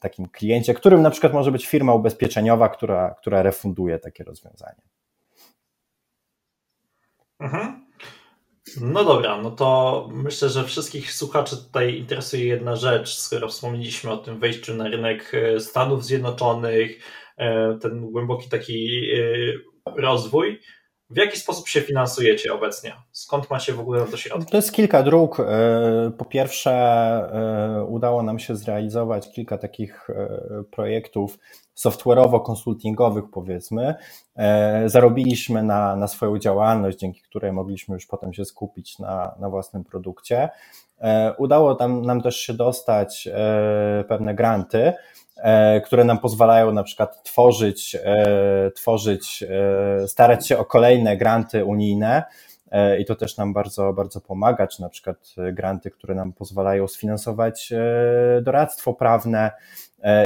takim 0.00 0.28
kliencie, 0.28 0.74
którym 0.74 1.02
na 1.02 1.10
przykład 1.10 1.32
może 1.32 1.52
być 1.52 1.66
firma 1.66 1.94
ubezpieczeniowa, 1.94 2.68
która, 2.68 3.14
która 3.18 3.42
refunduje 3.42 3.98
takie 3.98 4.24
rozwiązanie. 4.24 4.82
Mhm. 7.40 7.87
No 8.80 9.04
dobra, 9.04 9.42
no 9.42 9.50
to 9.50 10.08
myślę, 10.12 10.48
że 10.48 10.64
wszystkich 10.64 11.12
słuchaczy 11.12 11.56
tutaj 11.56 11.98
interesuje 11.98 12.46
jedna 12.46 12.76
rzecz, 12.76 13.14
skoro 13.14 13.48
wspomnieliśmy 13.48 14.10
o 14.10 14.16
tym 14.16 14.38
wejściu 14.38 14.74
na 14.74 14.88
rynek 14.88 15.32
e, 15.34 15.60
Stanów 15.60 16.04
Zjednoczonych, 16.04 17.00
e, 17.36 17.78
ten 17.82 18.10
głęboki 18.10 18.48
taki 18.48 19.00
e, 19.14 19.22
rozwój. 19.96 20.60
W 21.10 21.16
jaki 21.16 21.38
sposób 21.38 21.68
się 21.68 21.80
finansujecie 21.80 22.52
obecnie? 22.52 22.92
Skąd 23.12 23.50
macie 23.50 23.72
w 23.72 23.80
ogóle 23.80 24.04
to 24.04 24.16
środki? 24.16 24.50
To 24.50 24.56
jest 24.56 24.72
kilka 24.72 25.02
dróg. 25.02 25.36
Po 26.18 26.24
pierwsze, 26.24 27.84
udało 27.88 28.22
nam 28.22 28.38
się 28.38 28.56
zrealizować 28.56 29.32
kilka 29.32 29.58
takich 29.58 30.08
projektów 30.70 31.38
software'owo-konsultingowych, 31.76 33.22
powiedzmy. 33.32 33.94
Zarobiliśmy 34.86 35.62
na, 35.62 35.96
na 35.96 36.08
swoją 36.08 36.38
działalność, 36.38 36.98
dzięki 36.98 37.22
której 37.22 37.52
mogliśmy 37.52 37.94
już 37.94 38.06
potem 38.06 38.32
się 38.32 38.44
skupić 38.44 38.98
na, 38.98 39.34
na 39.40 39.50
własnym 39.50 39.84
produkcie. 39.84 40.48
Udało 41.38 41.88
nam 41.88 42.22
też 42.22 42.36
się 42.36 42.54
dostać 42.54 43.28
pewne 44.08 44.34
granty. 44.34 44.92
E, 45.38 45.80
które 45.80 46.04
nam 46.04 46.18
pozwalają 46.18 46.72
na 46.72 46.82
przykład 46.82 47.22
tworzyć, 47.22 47.96
e, 48.04 48.70
tworzyć, 48.70 49.42
e, 49.42 50.08
starać 50.08 50.48
się 50.48 50.58
o 50.58 50.64
kolejne 50.64 51.16
granty 51.16 51.64
unijne. 51.64 52.24
I 52.98 53.04
to 53.04 53.14
też 53.14 53.36
nam 53.36 53.52
bardzo, 53.52 53.92
bardzo 53.92 54.20
pomaga, 54.20 54.66
czy 54.66 54.82
na 54.82 54.88
przykład 54.88 55.34
granty, 55.52 55.90
które 55.90 56.14
nam 56.14 56.32
pozwalają 56.32 56.88
sfinansować 56.88 57.72
doradztwo 58.42 58.94
prawne, 58.94 59.50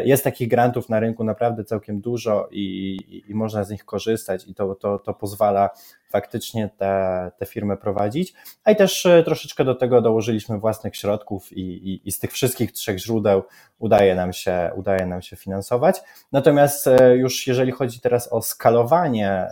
jest 0.05 0.25
takich 0.25 0.49
grantów 0.49 0.89
na 0.89 1.01
rynku 1.01 1.25
naprawdę 1.25 1.65
całkiem 1.65 2.01
dużo 2.01 2.49
i, 2.51 2.99
i, 3.29 3.35
można 3.35 3.65
z 3.65 3.71
nich 3.71 3.85
korzystać 3.85 4.49
i 4.49 4.55
to, 4.55 4.75
to, 4.75 4.99
to 4.99 5.15
pozwala 5.15 5.71
faktycznie 6.11 6.71
te, 6.77 7.31
te 7.39 7.47
firmy 7.47 7.77
prowadzić. 7.77 8.35
A 8.65 8.71
i 8.71 8.77
też 8.77 9.07
e, 9.07 9.23
troszeczkę 9.23 9.65
do 9.65 9.75
tego 9.75 10.03
dołożyliśmy 10.03 10.59
własnych 10.59 10.97
środków 10.97 11.53
i, 11.53 11.61
i, 11.61 12.09
i 12.09 12.13
z 12.13 12.19
tych 12.19 12.33
wszystkich 12.33 12.73
trzech 12.73 12.99
źródeł 12.99 13.43
udaje 13.79 14.15
nam, 14.15 14.33
się, 14.33 14.71
udaje 14.77 15.07
nam 15.07 15.23
się 15.23 15.37
finansować. 15.37 16.01
Natomiast 16.33 16.87
e, 16.87 17.17
już 17.17 17.47
jeżeli 17.47 17.73
chodzi 17.73 18.01
teraz 18.01 18.33
o 18.33 18.43
skalowanie 18.43 19.49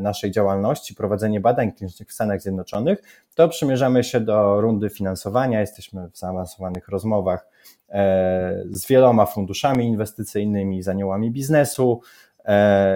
naszej 0.00 0.30
działalności, 0.30 0.94
prowadzenie 0.94 1.40
badań 1.40 1.72
klinicznych 1.72 2.08
w 2.08 2.12
Stanach 2.12 2.42
Zjednoczonych, 2.42 3.26
to 3.34 3.48
przymierzamy 3.48 4.04
się 4.04 4.20
do 4.20 4.60
rundy 4.60 4.90
finansowania, 4.90 5.60
jesteśmy 5.60 6.08
w 6.10 6.18
zaawansowanych 6.18 6.88
rozmowach 6.88 7.46
E, 7.77 7.77
z 8.70 8.86
wieloma 8.88 9.26
funduszami 9.26 9.86
inwestycyjnymi, 9.86 10.82
z 10.82 10.88
aniołami 10.88 11.30
biznesu. 11.30 12.00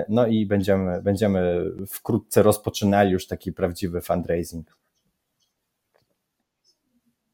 No 0.09 0.26
i 0.26 0.47
będziemy, 0.47 1.03
będziemy 1.03 1.64
wkrótce 1.88 2.43
rozpoczynali 2.43 3.11
już 3.11 3.26
taki 3.26 3.53
prawdziwy 3.53 4.01
fundraising. 4.01 4.76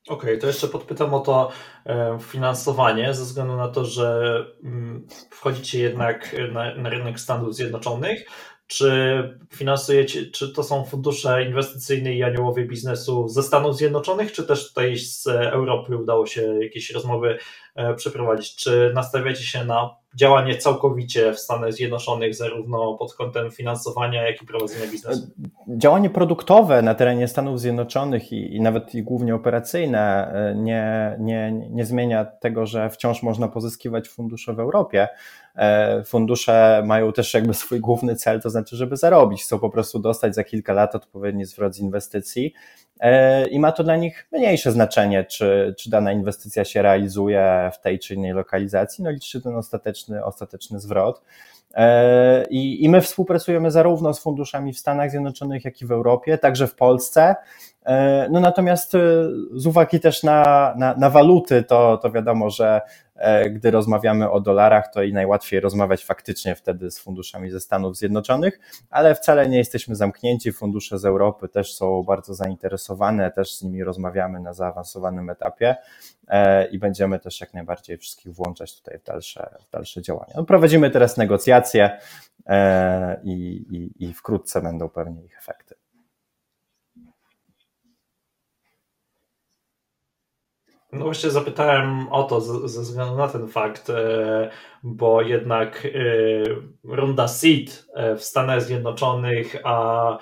Okej, 0.09 0.30
okay, 0.30 0.38
to 0.38 0.46
jeszcze 0.46 0.68
podpytam 0.68 1.14
o 1.14 1.20
to 1.20 1.50
finansowanie, 2.20 3.14
ze 3.14 3.24
względu 3.24 3.56
na 3.56 3.68
to, 3.68 3.84
że 3.84 4.36
mm, 4.64 5.06
wchodzicie 5.30 5.82
jednak 5.82 6.36
na, 6.52 6.74
na 6.74 6.90
rynek 6.90 7.20
Stanów 7.20 7.54
Zjednoczonych. 7.54 8.24
Czy 8.68 8.90
finansujecie, 9.54 10.26
czy 10.26 10.52
to 10.52 10.62
są 10.62 10.84
fundusze 10.84 11.44
inwestycyjne 11.44 12.14
i 12.14 12.22
aniołowie 12.22 12.64
biznesu 12.64 13.28
ze 13.28 13.42
Stanów 13.42 13.76
Zjednoczonych, 13.76 14.32
czy 14.32 14.44
też 14.44 14.68
tutaj 14.68 14.96
z 14.96 15.26
Europy 15.26 15.96
udało 15.96 16.26
się 16.26 16.58
jakieś 16.62 16.90
rozmowy 16.90 17.38
e, 17.74 17.94
przeprowadzić? 17.94 18.56
Czy 18.56 18.92
nastawiacie 18.94 19.42
się 19.42 19.64
na 19.64 19.97
działanie 20.14 20.56
całkowicie 20.56 21.32
w 21.32 21.38
Stanach 21.38 21.72
Zjednoczonych, 21.72 22.34
zarówno 22.34 22.94
pod 22.94 23.14
kątem 23.14 23.50
finansowania, 23.50 24.28
jak 24.30 24.42
i 24.42 24.46
prowadzenia 24.46 24.90
biznesu? 24.90 25.26
Działanie 25.68 26.11
produktowe 26.11 26.82
na 26.82 26.94
terenie 26.94 27.28
Stanów 27.28 27.61
Zjednoczonych 27.61 28.32
i, 28.32 28.56
i 28.56 28.61
nawet 28.61 28.94
i 28.94 29.02
głównie 29.02 29.34
operacyjne 29.34 30.32
e, 30.32 30.54
nie, 30.54 31.16
nie, 31.20 31.52
nie 31.70 31.84
zmienia 31.84 32.24
tego, 32.24 32.66
że 32.66 32.90
wciąż 32.90 33.22
można 33.22 33.48
pozyskiwać 33.48 34.09
fundusze 34.09 34.54
w 34.54 34.61
Europie. 34.61 35.09
E, 35.56 36.02
fundusze 36.04 36.82
mają 36.86 37.12
też 37.12 37.34
jakby 37.34 37.54
swój 37.54 37.80
główny 37.80 38.16
cel, 38.16 38.40
to 38.40 38.50
znaczy, 38.50 38.76
żeby 38.76 38.96
zarobić, 38.96 39.42
chcą 39.42 39.59
po 39.59 39.70
prostu 39.70 39.98
dostać 39.98 40.34
za 40.34 40.44
kilka 40.44 40.72
lat 40.72 40.94
odpowiedni 40.94 41.44
zwrot 41.44 41.74
z 41.74 41.78
inwestycji 41.78 42.54
i 43.51 43.59
ma 43.59 43.72
to 43.72 43.84
dla 43.84 43.96
nich 43.96 44.28
mniejsze 44.32 44.72
znaczenie, 44.72 45.24
czy, 45.24 45.74
czy 45.78 45.90
dana 45.90 46.12
inwestycja 46.12 46.64
się 46.64 46.82
realizuje 46.82 47.70
w 47.74 47.80
tej 47.80 47.99
czy 47.99 48.14
innej 48.14 48.32
lokalizacji, 48.32 49.05
no 49.05 49.11
liczy 49.11 49.42
ten 49.42 49.57
ostateczny, 49.57 50.24
ostateczny 50.24 50.80
zwrot. 50.80 51.22
E, 51.74 52.44
I, 52.50 52.84
I 52.84 52.88
my 52.88 53.00
współpracujemy 53.00 53.70
zarówno 53.70 54.14
z 54.14 54.20
funduszami 54.20 54.72
w 54.72 54.78
Stanach 54.78 55.10
Zjednoczonych, 55.10 55.64
jak 55.64 55.82
i 55.82 55.86
w 55.86 55.92
Europie, 55.92 56.38
także 56.38 56.66
w 56.66 56.74
Polsce. 56.74 57.36
E, 57.84 58.28
no 58.30 58.40
natomiast 58.40 58.94
e, 58.94 58.98
z 59.52 59.66
uwagi 59.66 60.00
też 60.00 60.22
na, 60.22 60.74
na, 60.76 60.94
na 60.94 61.10
waluty, 61.10 61.62
to, 61.62 61.98
to 62.02 62.10
wiadomo, 62.10 62.50
że 62.50 62.80
gdy 63.50 63.70
rozmawiamy 63.70 64.30
o 64.30 64.40
dolarach, 64.40 64.92
to 64.92 65.02
i 65.02 65.12
najłatwiej 65.12 65.60
rozmawiać 65.60 66.04
faktycznie 66.04 66.54
wtedy 66.54 66.90
z 66.90 66.98
funduszami 66.98 67.50
ze 67.50 67.60
Stanów 67.60 67.96
Zjednoczonych, 67.96 68.60
ale 68.90 69.14
wcale 69.14 69.48
nie 69.48 69.58
jesteśmy 69.58 69.96
zamknięci. 69.96 70.52
Fundusze 70.52 70.98
z 70.98 71.04
Europy 71.04 71.48
też 71.48 71.74
są 71.74 72.02
bardzo 72.02 72.34
zainteresowane, 72.34 73.30
też 73.30 73.56
z 73.56 73.62
nimi 73.62 73.84
rozmawiamy 73.84 74.40
na 74.40 74.52
zaawansowanym 74.52 75.30
etapie 75.30 75.76
i 76.70 76.78
będziemy 76.78 77.18
też 77.18 77.40
jak 77.40 77.54
najbardziej 77.54 77.98
wszystkich 77.98 78.34
włączać 78.34 78.76
tutaj 78.76 78.98
w 78.98 79.04
dalsze, 79.04 79.50
w 79.68 79.70
dalsze 79.70 80.02
działania. 80.02 80.32
No, 80.36 80.44
prowadzimy 80.44 80.90
teraz 80.90 81.16
negocjacje 81.16 81.57
i, 83.24 83.32
i, 83.70 84.04
i 84.09 84.14
wkrótce 84.14 84.62
będą 84.62 84.88
pewnie 84.88 85.24
ich 85.24 85.38
efekty. 85.38 85.74
No 90.92 91.04
właśnie 91.04 91.30
zapytałem 91.30 92.12
o 92.12 92.22
to 92.22 92.40
ze 92.68 92.80
względu 92.80 93.16
na 93.16 93.28
ten 93.28 93.48
fakt, 93.48 93.90
e, 93.90 94.50
bo 94.82 95.22
jednak 95.22 95.86
e, 95.86 95.88
runda 96.84 97.28
seed 97.28 97.86
e, 97.94 98.16
w 98.16 98.24
Stanach 98.24 98.62
Zjednoczonych, 98.62 99.56
a, 99.64 100.18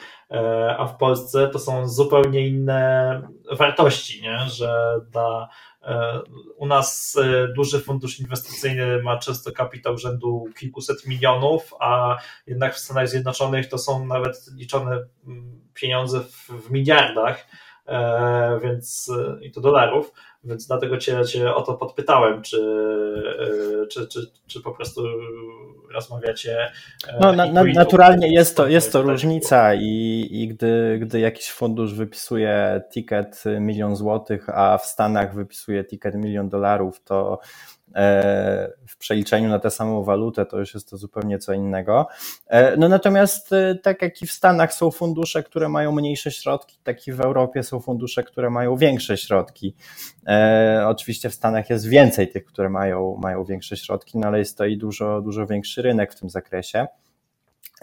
a 0.79 0.87
w 0.87 0.97
Polsce 0.97 1.49
to 1.49 1.59
są 1.59 1.89
zupełnie 1.89 2.49
inne 2.49 3.23
wartości, 3.53 4.23
nie? 4.23 4.39
że 4.47 5.01
dla, 5.11 5.49
u 6.57 6.67
nas 6.67 7.17
duży 7.57 7.81
fundusz 7.81 8.21
inwestycyjny 8.21 9.03
ma 9.03 9.19
często 9.19 9.53
kapitał 9.53 9.99
rzędu 9.99 10.45
kilkuset 10.59 11.07
milionów, 11.07 11.75
a 11.81 12.17
jednak 12.47 12.75
w 12.75 12.79
Stanach 12.79 13.09
Zjednoczonych 13.09 13.69
to 13.69 13.79
są 13.79 14.07
nawet 14.07 14.51
liczone 14.57 15.07
mm, 15.27 15.61
pieniądze 15.75 16.21
w, 16.21 16.49
w 16.49 16.71
miliardach, 16.71 17.47
więc 18.63 19.11
i 19.43 19.51
to 19.53 19.61
dolarów, 19.61 20.13
więc 20.45 20.67
dlatego 20.67 20.99
cię, 20.99 21.25
cię 21.25 21.55
o 21.55 21.63
to 21.63 21.75
podpytałem, 21.75 22.43
czy, 22.43 22.59
e, 23.83 23.87
czy, 23.87 24.09
czy, 24.09 24.21
czy 24.47 24.63
po 24.63 24.73
prostu 24.73 25.03
rozmawiacie. 25.95 26.73
E, 27.09 27.19
no, 27.21 27.33
na, 27.33 27.53
na, 27.53 27.65
naturalnie 27.65 28.35
jest 28.35 28.57
to, 28.57 28.69
jest 28.69 28.93
to 28.93 29.03
różnica 29.03 29.75
i, 29.75 30.29
i 30.31 30.49
gdy, 30.49 30.99
gdy 31.03 31.21
jakiś 31.21 31.51
fundusz 31.51 31.95
wypisuje 31.95 32.83
ticket 32.93 33.45
milion 33.61 33.97
złotych, 33.97 34.49
a 34.49 34.79
w 34.79 34.87
Stanach 34.87 35.35
wypisuje 35.35 35.85
ticket 35.85 36.15
milion 36.15 36.49
dolarów, 36.49 37.05
to 37.05 37.41
E, 37.41 37.76
w 38.89 38.97
przeliczeniu 38.99 39.49
na 39.49 39.59
tę 39.59 39.71
samą 39.71 40.05
walutę 40.05 40.47
to 40.47 40.59
już 40.59 40.75
jest 40.75 40.91
to 40.91 40.97
zupełnie 40.97 41.39
co 41.39 41.53
innego. 41.53 42.07
E, 42.47 42.77
no 42.77 42.89
natomiast 42.89 43.53
e, 43.53 43.75
tak 43.75 44.03
jak 44.03 44.23
i 44.23 44.27
w 44.27 44.33
Stanach 44.33 44.75
są 44.75 44.91
fundusze, 44.91 45.43
które 45.43 45.69
mają 45.69 45.93
mniejsze 45.93 46.31
środki, 46.31 46.79
tak 46.83 47.07
i 47.07 47.13
w 47.13 47.21
Europie 47.21 47.63
są 47.63 47.81
fundusze, 47.81 48.23
które 48.23 48.51
mają 48.51 48.77
większe 48.77 49.17
środki. 49.17 49.75
Oczywiście 50.87 51.31
w 51.31 51.35
Stanach 51.35 51.71
jest 51.71 51.89
więcej 51.89 52.29
tych, 52.29 52.45
które 52.45 52.71
mają, 52.71 53.19
mają 53.23 53.45
większe 53.45 53.77
środki, 53.77 54.19
no 54.19 54.27
ale 54.27 54.39
jest 54.39 54.59
to 54.59 54.65
i 54.65 54.77
dużo, 54.77 55.21
dużo 55.21 55.47
większy 55.47 55.83
rynek 55.83 56.13
w 56.13 56.21
tym 56.21 56.31
zakresie. 56.31 56.87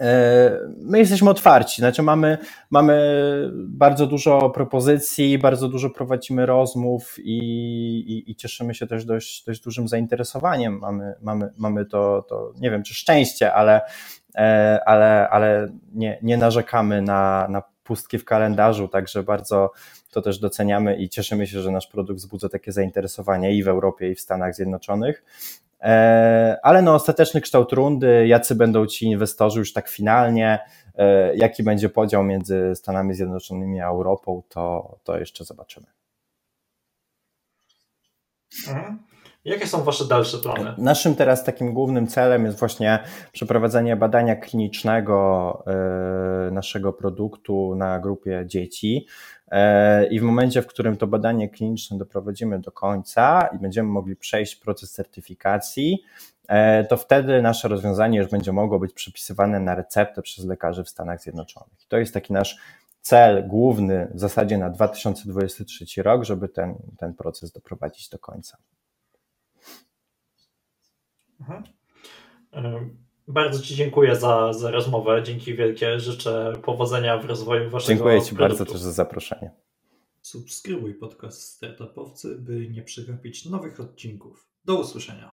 E, 0.00 0.58
my 0.78 0.98
jesteśmy 0.98 1.30
otwarci, 1.30 1.80
znaczy 1.80 2.02
mamy, 2.02 2.38
mamy 2.70 2.96
bardzo 3.54 4.06
dużo 4.06 4.50
propozycji, 4.50 5.38
bardzo 5.38 5.68
dużo 5.68 5.90
prowadzimy 5.90 6.46
rozmów 6.46 7.16
i, 7.18 7.38
i, 8.06 8.30
i, 8.30 8.36
cieszymy 8.36 8.74
się 8.74 8.86
też 8.86 9.04
dość, 9.04 9.44
dość 9.44 9.60
dużym 9.60 9.88
zainteresowaniem. 9.88 10.78
Mamy, 10.78 11.14
mamy, 11.22 11.50
mamy 11.56 11.86
to, 11.86 12.24
to, 12.28 12.52
nie 12.60 12.70
wiem 12.70 12.82
czy 12.82 12.94
szczęście, 12.94 13.54
ale, 13.54 13.80
e, 14.34 14.80
ale, 14.86 15.28
ale 15.30 15.68
nie, 15.94 16.18
nie 16.22 16.36
narzekamy 16.36 17.02
na, 17.02 17.46
na 17.50 17.62
pustki 17.84 18.18
w 18.18 18.24
kalendarzu, 18.24 18.88
także 18.88 19.22
bardzo 19.22 19.72
to 20.10 20.22
też 20.22 20.38
doceniamy 20.38 20.96
i 20.96 21.08
cieszymy 21.08 21.46
się, 21.46 21.60
że 21.60 21.70
nasz 21.70 21.86
produkt 21.86 22.18
wzbudza 22.18 22.48
takie 22.48 22.72
zainteresowanie 22.72 23.54
i 23.54 23.62
w 23.62 23.68
Europie, 23.68 24.10
i 24.10 24.14
w 24.14 24.20
Stanach 24.20 24.54
Zjednoczonych. 24.54 25.24
E, 25.84 26.58
ale 26.62 26.82
no, 26.82 26.94
ostateczny 26.94 27.40
kształt 27.40 27.72
rundy, 27.72 28.26
jacy 28.26 28.54
będą 28.54 28.86
ci 28.86 29.06
inwestorzy 29.06 29.58
już 29.58 29.72
tak 29.72 29.88
finalnie, 29.88 30.58
e, 30.94 31.36
jaki 31.36 31.62
będzie 31.62 31.88
podział 31.88 32.24
między 32.24 32.72
Stanami 32.74 33.14
Zjednoczonymi 33.14 33.80
a 33.80 33.86
Europą, 33.86 34.42
to, 34.48 34.96
to 35.04 35.18
jeszcze 35.18 35.44
zobaczymy. 35.44 35.86
Mhm. 38.68 38.98
Jakie 39.44 39.66
są 39.66 39.82
Wasze 39.82 40.04
dalsze 40.04 40.38
plany? 40.38 40.74
Naszym 40.78 41.14
teraz 41.14 41.44
takim 41.44 41.74
głównym 41.74 42.06
celem 42.06 42.44
jest 42.44 42.58
właśnie 42.58 42.98
przeprowadzenie 43.32 43.96
badania 43.96 44.36
klinicznego 44.36 45.64
e, 45.66 46.50
naszego 46.50 46.92
produktu 46.92 47.74
na 47.76 47.98
grupie 47.98 48.44
dzieci. 48.46 49.06
E, 49.54 50.06
I 50.06 50.20
w 50.20 50.22
momencie, 50.22 50.62
w 50.62 50.66
którym 50.66 50.96
to 50.96 51.06
badanie 51.06 51.48
kliniczne 51.48 51.98
doprowadzimy 51.98 52.58
do 52.58 52.72
końca 52.72 53.48
i 53.56 53.58
będziemy 53.58 53.88
mogli 53.88 54.16
przejść 54.16 54.56
proces 54.56 54.92
certyfikacji, 54.92 56.02
e, 56.48 56.84
to 56.84 56.96
wtedy 56.96 57.42
nasze 57.42 57.68
rozwiązanie 57.68 58.18
już 58.18 58.30
będzie 58.30 58.52
mogło 58.52 58.78
być 58.78 58.92
przypisywane 58.92 59.60
na 59.60 59.74
receptę 59.74 60.22
przez 60.22 60.44
lekarzy 60.44 60.84
w 60.84 60.88
Stanach 60.88 61.20
Zjednoczonych. 61.20 61.84
To 61.88 61.96
jest 61.96 62.14
taki 62.14 62.32
nasz 62.32 62.58
cel 63.00 63.48
główny 63.48 64.10
w 64.14 64.20
zasadzie 64.20 64.58
na 64.58 64.70
2023 64.70 66.02
rok, 66.02 66.24
żeby 66.24 66.48
ten, 66.48 66.74
ten 66.98 67.14
proces 67.14 67.52
doprowadzić 67.52 68.08
do 68.08 68.18
końca. 68.18 68.58
Mhm. 71.40 71.64
Bardzo 73.28 73.62
Ci 73.62 73.74
dziękuję 73.74 74.16
za, 74.16 74.52
za 74.52 74.70
rozmowę. 74.70 75.22
Dzięki 75.22 75.54
wielkie. 75.54 76.00
Życzę 76.00 76.52
powodzenia 76.62 77.18
w 77.18 77.24
rozwoju 77.24 77.70
Waszego 77.70 77.94
Dziękuję 77.94 78.22
Ci 78.22 78.34
produktu. 78.34 78.58
bardzo 78.58 78.72
też 78.72 78.82
za 78.82 78.92
zaproszenie. 78.92 79.50
Subskrybuj 80.22 80.94
podcast 80.94 81.42
Startupowcy, 81.42 82.36
by 82.38 82.68
nie 82.68 82.82
przegapić 82.82 83.44
nowych 83.46 83.80
odcinków. 83.80 84.48
Do 84.64 84.80
usłyszenia. 84.80 85.30